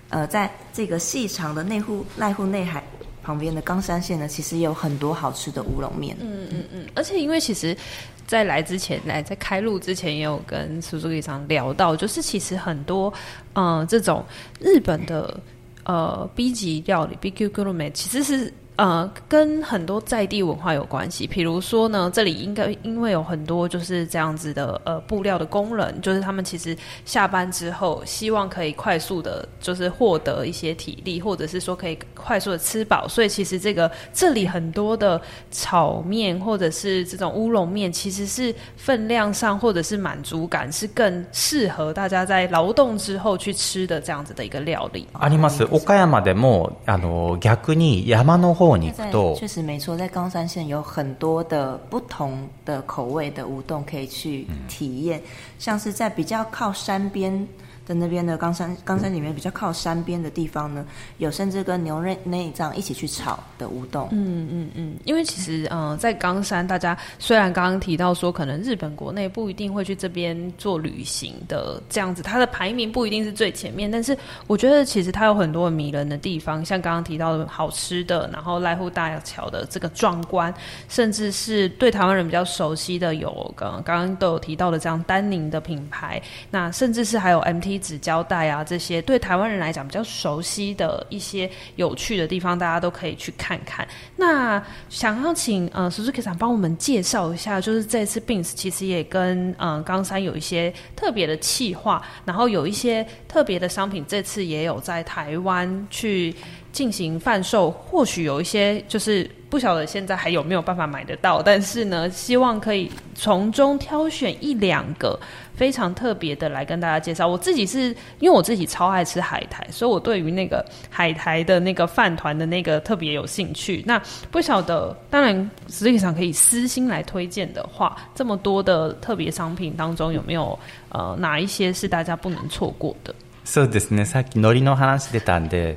[0.10, 2.84] 呃，在这个细长的内户濑户内海
[3.22, 6.18] 旁边的冈山县呢，其实也有很多好吃的乌龙面。
[6.20, 7.78] 嗯嗯嗯，而且因为其实，
[8.26, 13.14] 在来之前，来在开录之前，也有跟 Suzuki 上聊到，就是其实很多
[13.54, 14.24] 嗯、呃、这种
[14.60, 15.40] 日本的
[15.84, 18.54] 呃 B 级料理 B 级グルメ其实是。
[18.80, 21.28] 呃，跟很多在地文化有关系。
[21.28, 33.06] 比如说呢，这里应该因为有很多就是这样子的呃布料的工人，就是他们其实下班之后，希望可以快速的，就是获得一些体力，或者是说可以快速的吃饱。
[33.06, 45.06] 所以其实这个这里很多的炒面或者是这种乌龙面，其实是分量上或者是满足感是更适合大家在劳动之后去吃的这样子的一个料理。
[45.20, 45.66] あります。
[45.66, 55.23] 冈山でもあの逆に山の方 在确实没错，在冈山县有很多的不同的口味的乌冬可以去体验，嗯、
[55.59, 57.47] 像是在比较靠山边。
[57.87, 60.87] 在那边的冈山，冈山里面比较靠山边的地方呢，
[61.19, 64.09] 有甚至跟牛内内脏一起去炒的乌冬。
[64.13, 74.17] 嗯嗯嗯，因为其实，嗯、呃，在冈山，大家虽然刚刚提到说，可能日本国内不一定会去这边做旅行的这样子，它的排名不一定是最前面，但是
[74.47, 80.53] 我觉得其实它有很多迷人的地方，像刚刚提到的好吃的，然后濑户大桥的这个壮观，
[80.89, 86.19] 甚至是对台湾人比较熟悉的有刚刚刚都有提到的这样丹宁的品牌，
[86.51, 87.74] 那甚至是还有 MT。
[87.79, 93.87] 纸胶带啊，这些对台湾人来讲比较熟悉的一些有趣的地方，大家都可以去看看。
[94.17, 106.35] 那想要请呃，Suzuki 桑帮我们介绍一下，就是这次 BEAMS 其实也跟嗯冈山有一些特别的企划，然后有一些特别的商品，这次也有在台湾去
[106.74, 107.72] 进行贩售。
[107.72, 115.20] 或许有一些就是不晓得现在还有没有办法买得到，但是呢，希望可以从中挑选一两个。
[115.60, 123.84] 非常特别的来跟大家介绍，我自己是因为我自己超爱吃海苔，所以我对于那个海苔的那个饭团的那个特别有兴趣。
[123.86, 124.02] 那
[124.32, 125.36] 不晓得，当然
[125.68, 130.58] 实际上可以私心来推荐的话，这么多的特别商品当中，有没有
[130.94, 133.14] 呃哪一些是大家不能错过的？
[133.46, 134.06] そうですね。
[134.06, 135.76] さっき海苔の话出たんで、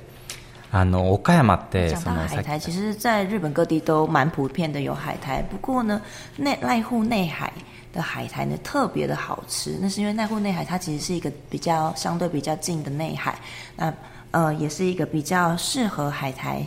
[0.71, 6.01] あの冈山って讲到海苔，其实在日本各地都蛮普遍的有海苔，不过呢，
[6.37, 7.53] 内濑户内海。
[7.93, 13.39] 的海苔呢，特别的好吃，那是因为濑户内海它其实是一个比较相对比较近的内海，
[13.77, 13.93] 那
[14.31, 16.67] 呃也是一个比较适合海苔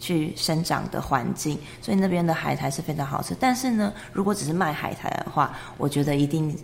[0.00, 3.36] 去生长的环境，所以那边的海苔是非常好吃。
[3.38, 6.56] 但是呢，如果只是卖海苔的话，我觉得一定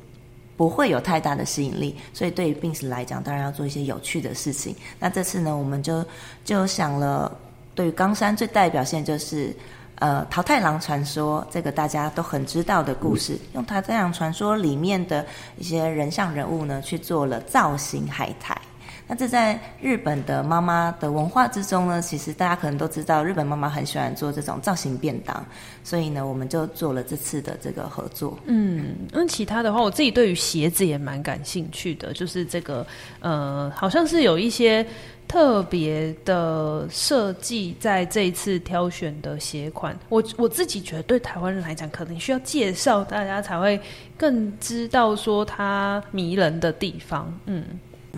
[0.56, 1.96] 不会有太大的吸引力。
[2.14, 4.76] 所以对于 BEAMS 来讲，当然要做一些有趣的事情。
[5.00, 6.06] 那这次呢，我们就
[6.44, 7.32] 就想了，
[7.74, 9.56] 对于冈山最代表性就是。
[10.00, 15.26] 呃，桃太郎传说这个大家都很知道的故事，用桃太郎传说里面的
[15.56, 18.60] 一些人像人物呢，去做了造型海苔。
[19.08, 25.46] 那这在日本的妈妈的文化之中呢，其实大家可能都知道，日本妈妈很喜欢做这种造型便当，
[25.84, 28.38] 所以呢，我们就做了这次的这个合作。
[28.46, 32.86] 嗯，那其他的话，我自己对于鞋子也蛮感兴趣的，就是这个
[33.20, 34.86] 呃，好像是有一些。
[35.26, 43.80] 特别的设计，在这一次挑选的鞋款，我我自己觉得对台湾人来讲，可能需要介绍，大家才会
[44.18, 47.34] 更知道说它迷人的地方。
[47.46, 47.64] 嗯，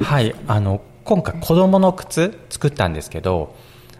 [0.02, 3.56] はい、あの今回子供の靴作ったんですけど。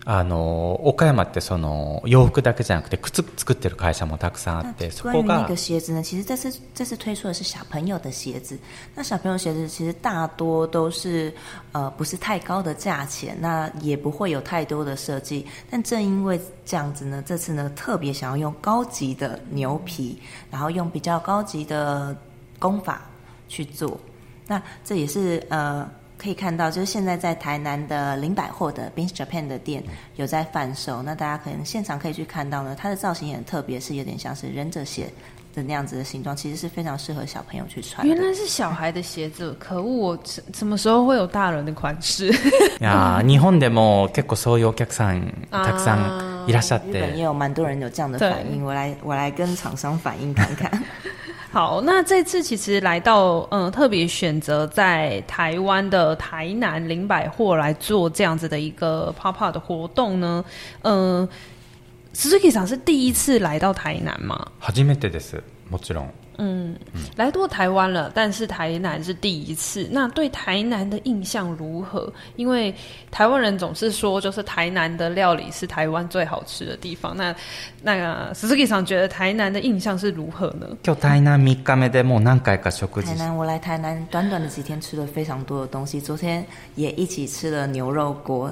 [0.08, 8.56] あの冈山ってその洋服だけじゃなくて靴作ってる会社もたくさんあって，那关于那个鞋子呢，其实这次这次推出的是小朋友的鞋子。
[8.94, 11.34] 那小朋友鞋子其实大多都是
[11.72, 15.44] 呃不是太高的价钱，那也不会有太多的设计。
[15.72, 20.22] 但正因为这样子呢，这次呢特别想要用高级的牛皮，
[20.52, 22.16] 然后用比较高级的
[22.60, 23.02] 工法
[23.48, 24.00] 去做。
[24.47, 25.89] 那这也是呃。
[26.23, 29.83] 可以看到，就是现在在台南的林百货的 BEAMS Japan 的店
[30.17, 31.03] 有在贩售。
[31.03, 35.11] 那大家可能现场可以去看到呢，它的造型也很特别，是有点像是忍者鞋
[35.55, 38.07] 的那样子的形状，其实是非常适合小朋友去穿。
[38.07, 39.97] 原来是小孩的鞋子，可恶！
[39.97, 40.19] 我
[40.53, 42.31] 什么时候会有大人的款式？
[42.81, 48.63] 呀，日本でも结构そういうお客さんたくさんいらっしゃって，日本也有蛮多人有这样的反应。
[48.63, 50.71] 我来我来跟厂商反映看看。
[51.55, 60.45] 好，那这次其实来到，嗯，特别选择在台湾的台南林百货来做这样子的一个 pop up 的活动呢，
[60.83, 61.29] 嗯，
[62.15, 64.47] Suzuki 桑是第一次来到台南吗？
[64.61, 66.07] 初めてです、もちろん。
[66.43, 66.75] 嗯，
[67.17, 69.87] 来过台湾了，但是台南是第一次。
[69.91, 72.11] 那对台南的印象如何？
[72.37, 72.75] 因为
[73.11, 77.15] 台湾人总是说，就是台南的料理是台湾最好吃的地方。
[77.15, 77.35] 那
[77.83, 80.67] 那个 Suzuki 桑觉得台南的印象是如何呢？
[80.83, 83.03] 就台南三日目でもう何回か食事。
[83.03, 86.01] 台南，我来台南短短的几天吃了非常多的东西。
[86.01, 86.43] 昨天
[86.75, 88.51] 也一起吃了牛肉锅。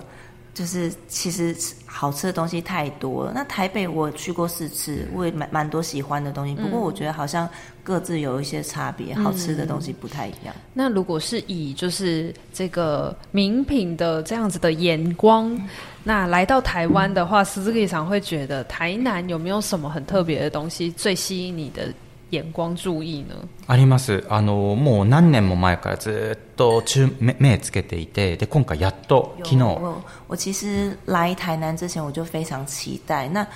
[0.54, 3.32] 就是其实好吃的东西太多了。
[3.34, 6.54] 那台北我去过四次，我也蛮蛮多喜欢的东西。
[6.56, 7.50] 不过我觉得好像
[7.84, 10.54] 各自有一些差别，好吃的东西不太一样。
[10.56, 15.70] 嗯、那如果是以就是这个名品的这样子的眼光，嗯、
[16.04, 21.92] 那来到台湾的话，Suzuki 桑会觉得台南有没有什么很特别的东西最吸引你的？
[22.33, 23.35] 眼光注意呢？
[23.67, 24.25] あります。
[24.29, 29.63] あのもう何年も前からずっと注目目つけていて、で今回やっと昨日。
[29.63, 33.29] 我我其实来台南之前我就非常期待。
[33.29, 33.47] 那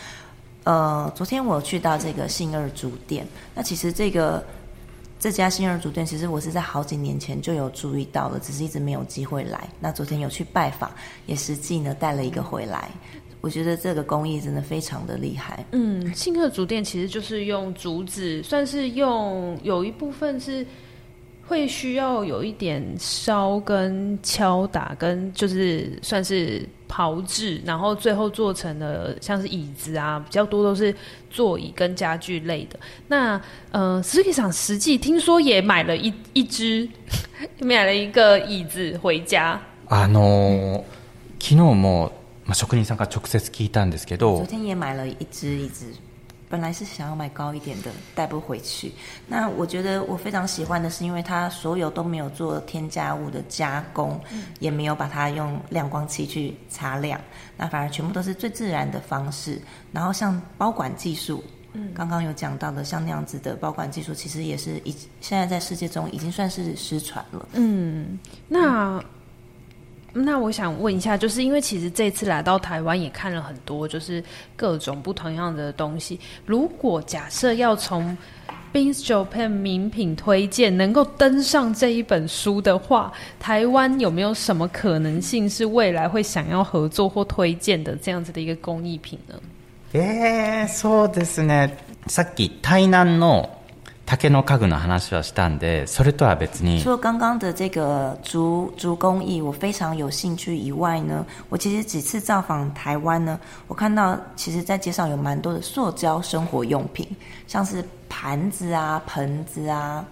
[0.65, 4.43] 呃，昨天我去到这个信二竹店，那其实这个
[5.19, 9.69] 这家信二竹店，其实我是在好几年前就有注意到了，只是一直没有机会来。
[9.81, 10.91] 那昨天有去拜访，
[11.27, 12.89] 也实际呢带了一个回来。
[13.42, 15.64] 我觉得这个工艺真的非常的厉害。
[15.72, 20.66] 嗯，庆贺竹店其实就是用竹子，算是用有一部分是
[21.46, 30.94] 会需要有一点烧跟敲打，跟就是算是炮制，然后最后做成了像是椅子啊，比较多都是
[31.30, 32.80] 座椅跟家具类的。
[33.08, 33.40] 那
[33.72, 36.90] 呃，实际上实际听说也买了一一只，
[37.62, 39.62] 买了一个椅子回家。
[39.88, 40.84] 啊喏，
[41.40, 42.10] 昨日も。
[42.47, 45.87] まあ、职人さんから直接闻いたんですけど，昨天也买了一只椅子，
[46.51, 48.91] 本来是想要买高一点的，带不回去。
[49.29, 57.21] 那我觉得我非常喜欢的是，因为它所有都没有做添加物的加工，嗯、也没有把它用亮光器去擦亮，
[57.57, 59.63] 那反而全部都是最自然的方式。
[59.93, 67.49] 然后像包管技术，嗯，刚刚有讲到的，像那样子的包管技术，其实也是已现在在世界中已经算是失传了。
[67.53, 68.19] 嗯，
[68.49, 69.01] 那。
[70.17, 74.23] 那我想问一下，就是因为其实这次来到台湾也看了很多，就是
[74.55, 76.21] 各种不同样的东西。
[76.45, 78.17] 如果假设要从
[78.75, 89.35] Bin's Japan 名品推荐能够登上这一本书的话，台湾有没有什么可能性是未来会想要合作或推荐的这样子的一个工艺品呢？
[89.95, 91.71] 诶，そうですね。
[92.07, 93.49] さっき台南の
[94.07, 96.83] 竹の家具の话はしたんで，それとは别に。
[96.83, 107.09] 除了刚刚的这个竹竹工艺，我非常有兴趣以外呢，我其实几次造访台湾呢，我看到其实在街上有蛮多的塑胶生活用品，
[107.47, 110.05] 像是盘子啊、盆子啊、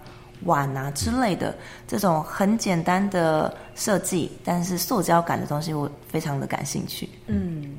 [0.45, 1.53] 碗啊之类的，
[1.87, 7.07] 这种很简单的设计，但是塑胶感的东西，我非常的感兴趣。
[7.27, 7.75] 嗯，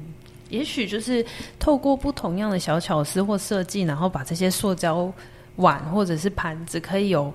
[0.50, 1.26] 也许就是
[1.58, 5.12] 透过不同样的小巧思或设计，然后把这些塑胶。
[5.57, 7.31] 碗或者是盘子可以有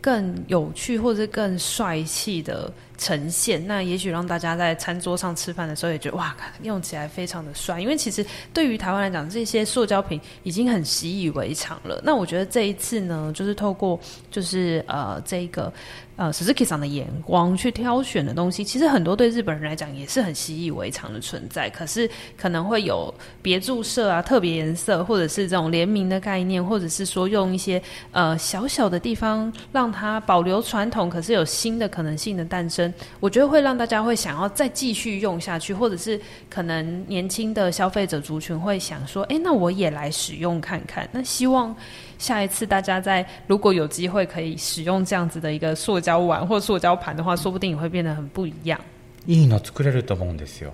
[0.00, 7.80] 更有趣或者更帅气的呈现，那也许让大家在餐桌上吃饭的时候也觉得哇，用起来非常的帅。
[7.80, 12.00] 因为其实对于台湾来讲，这些塑胶品已经很习以为常了。
[12.04, 13.98] 那我觉得这一次呢，就是透过
[14.30, 15.72] 就是呃这个。
[16.16, 21.68] 呃，Suzuki 桑的眼光去挑选的东西，其实很多对日本人来讲也是很习以为常的存在。
[21.70, 23.12] 可是可能会有
[23.42, 32.92] 别注色啊、特别颜色，或者是这种联名的概念，或者是说用一些呃小小的地方让它保留传统，可是有新的可能性的诞生。
[33.18, 41.74] 我觉得会让大家会想要再继续用下去，或者是可能年轻的消费者族群会想说：“哎，那我也来使用看看。”那希望。
[42.17, 48.79] 下一次大家在如果有机会可以使用这样子的一个塑胶碗或塑胶盘的话，说不定也会变得很不一样。
[49.27, 50.71] いいの作れると思うんですよ。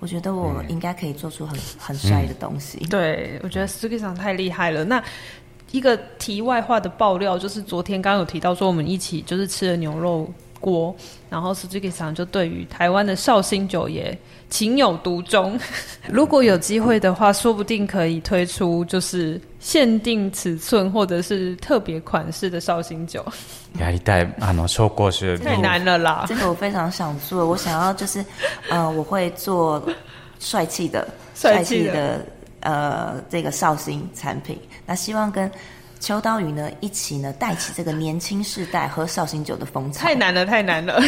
[0.00, 2.78] 我觉得我应该可以做出很很帅的东西。
[2.82, 4.84] 嗯、对，我觉得 Suzuki 桑太厉害了。
[4.84, 5.02] 那
[5.72, 10.32] 一个题外话的爆料就是，昨天刚刚有提到说，我们一起就是吃了牛肉
[10.64, 10.94] 锅，
[11.28, 14.16] 然后 Suzuki 桑就对于台湾的绍兴酒也
[14.48, 15.58] 情有独钟。
[16.08, 23.24] 如果有机会的话，说不定可以推出就是限定尺寸或者是特别款式的绍兴酒。
[23.78, 26.24] やりたいあの绍兴酒 太难了啦！
[26.28, 28.24] 这个我非常想做，我想要就是
[28.68, 29.82] 呃，我会做
[30.38, 32.26] 帅气的帅气的
[32.60, 35.50] 呃这个绍兴产品，那希望跟。
[36.04, 40.00] 秋刀鱼呢，一起呢带起这个年轻世代喝绍兴酒的风潮。
[40.00, 40.98] 太难了，太难了。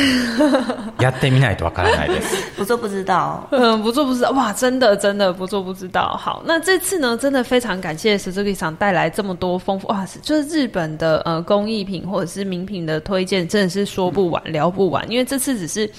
[0.99, 2.37] やってみないとわからないです。
[2.57, 3.49] 不做不知道。
[3.53, 4.31] 嗯，不做不知道。
[4.33, 6.15] 哇，真的真的不做不知道。
[6.17, 15.11] 好，那这次呢，真的非常感谢 Suzuki 桑带来这么多丰富哇，就是日本的呃工艺品或者是名品的推荐，真的是说不完、聊不完。
[15.11, 15.91] 因为这次只是。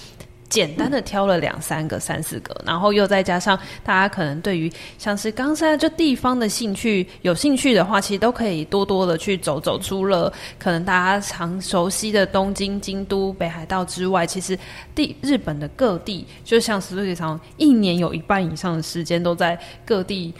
[0.49, 9.79] 简单的挑了两三个、三四个，然后又再加上大家可能对于像是冈山这地方的兴趣有兴趣的话，其实都可以多多的去走走。
[9.79, 14.59] 除了可能大家常熟悉的东京、京都、北海道之外，其实
[14.95, 20.33] 地日本的各地，就像 Suzuki 桑一年有一半以上的时间都在各地。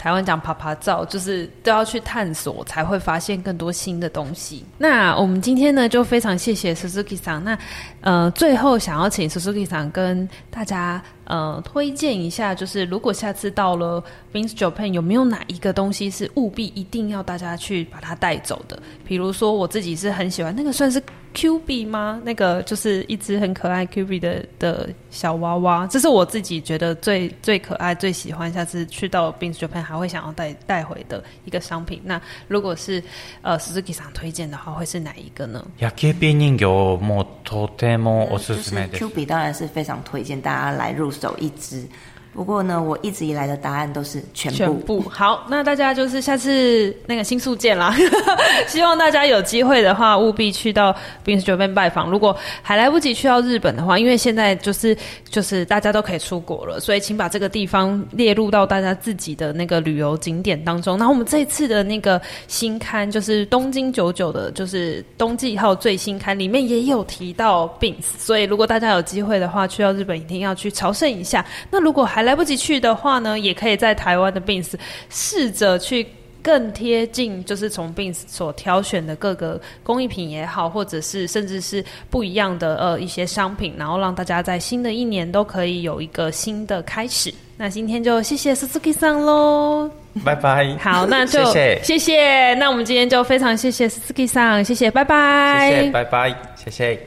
[0.00, 4.64] 台湾讲爬爬照，就是都要去探索，才会发现更多新的东西。
[4.78, 7.44] 那我们今天呢，就非常谢谢 Suzuki 桑。
[7.44, 7.58] 那
[8.00, 14.03] 呃，最后想要请 Suzuki 桑跟大家呃推荐一下，就是如果下次到了
[14.33, 18.81] Beams Japan，有没有哪一个东西是务必一定要大家去把它带走的？
[19.05, 21.01] 比如说我自己是很喜欢那个算是。
[21.37, 22.21] Q B 吗？
[22.23, 32.01] 那个就是一只很可爱 Q B 的的小娃娃，这是我自己觉得最最可爱、最喜欢，下次去到 Beams Japan 还会想要带带回的一个商品。
[32.05, 33.03] 那如果是
[33.41, 35.61] 呃 Suzuki 桑推荐的话，会是哪一个呢？
[35.77, 36.57] 野球人形
[37.01, 38.99] もとてもおすすめです。
[38.99, 41.86] Q B 当然是非常推荐大家来入 走一只。
[42.32, 44.56] 不过呢，我一直以来的答案都是全部。
[44.58, 47.94] 全部好，那大家就是下次那个新宿见啦。
[48.68, 52.08] 希望大家有机会的话，务必去到 Beams Japan 拜访。
[52.08, 54.96] 如果还来不及去到日本的话，因为现在就是
[55.28, 60.96] 就是大家都可以出国了，所以请把这个地方列入到大家自己的那个旅游景点当中。
[60.96, 71.44] 然后我们这次的那个新刊就是东京九九的，就是冬季号最新刊里面也有提到冰室所以如果大家有机会的话，去到日本一定要去朝圣一下。
[71.70, 74.74] 那如果还还来不及去的话呢，也可以在台湾的 Beams
[75.08, 76.06] 试着去
[76.42, 87.32] 更贴近，就是从 Beams 所挑选的各个工艺品也好，或者是甚至是不一样的呃一些商品，然后让大家在新的一年都可以有一个新的开始。
[87.56, 89.90] 那今天就谢谢 Suzuki 桑喽，
[90.22, 90.76] 拜拜。
[90.76, 92.52] 好，那就谢谢，谢谢。
[92.52, 97.00] 那我们今天就非常谢谢 Suzuki 桑，谢谢，拜拜，谢谢，拜拜，谢谢。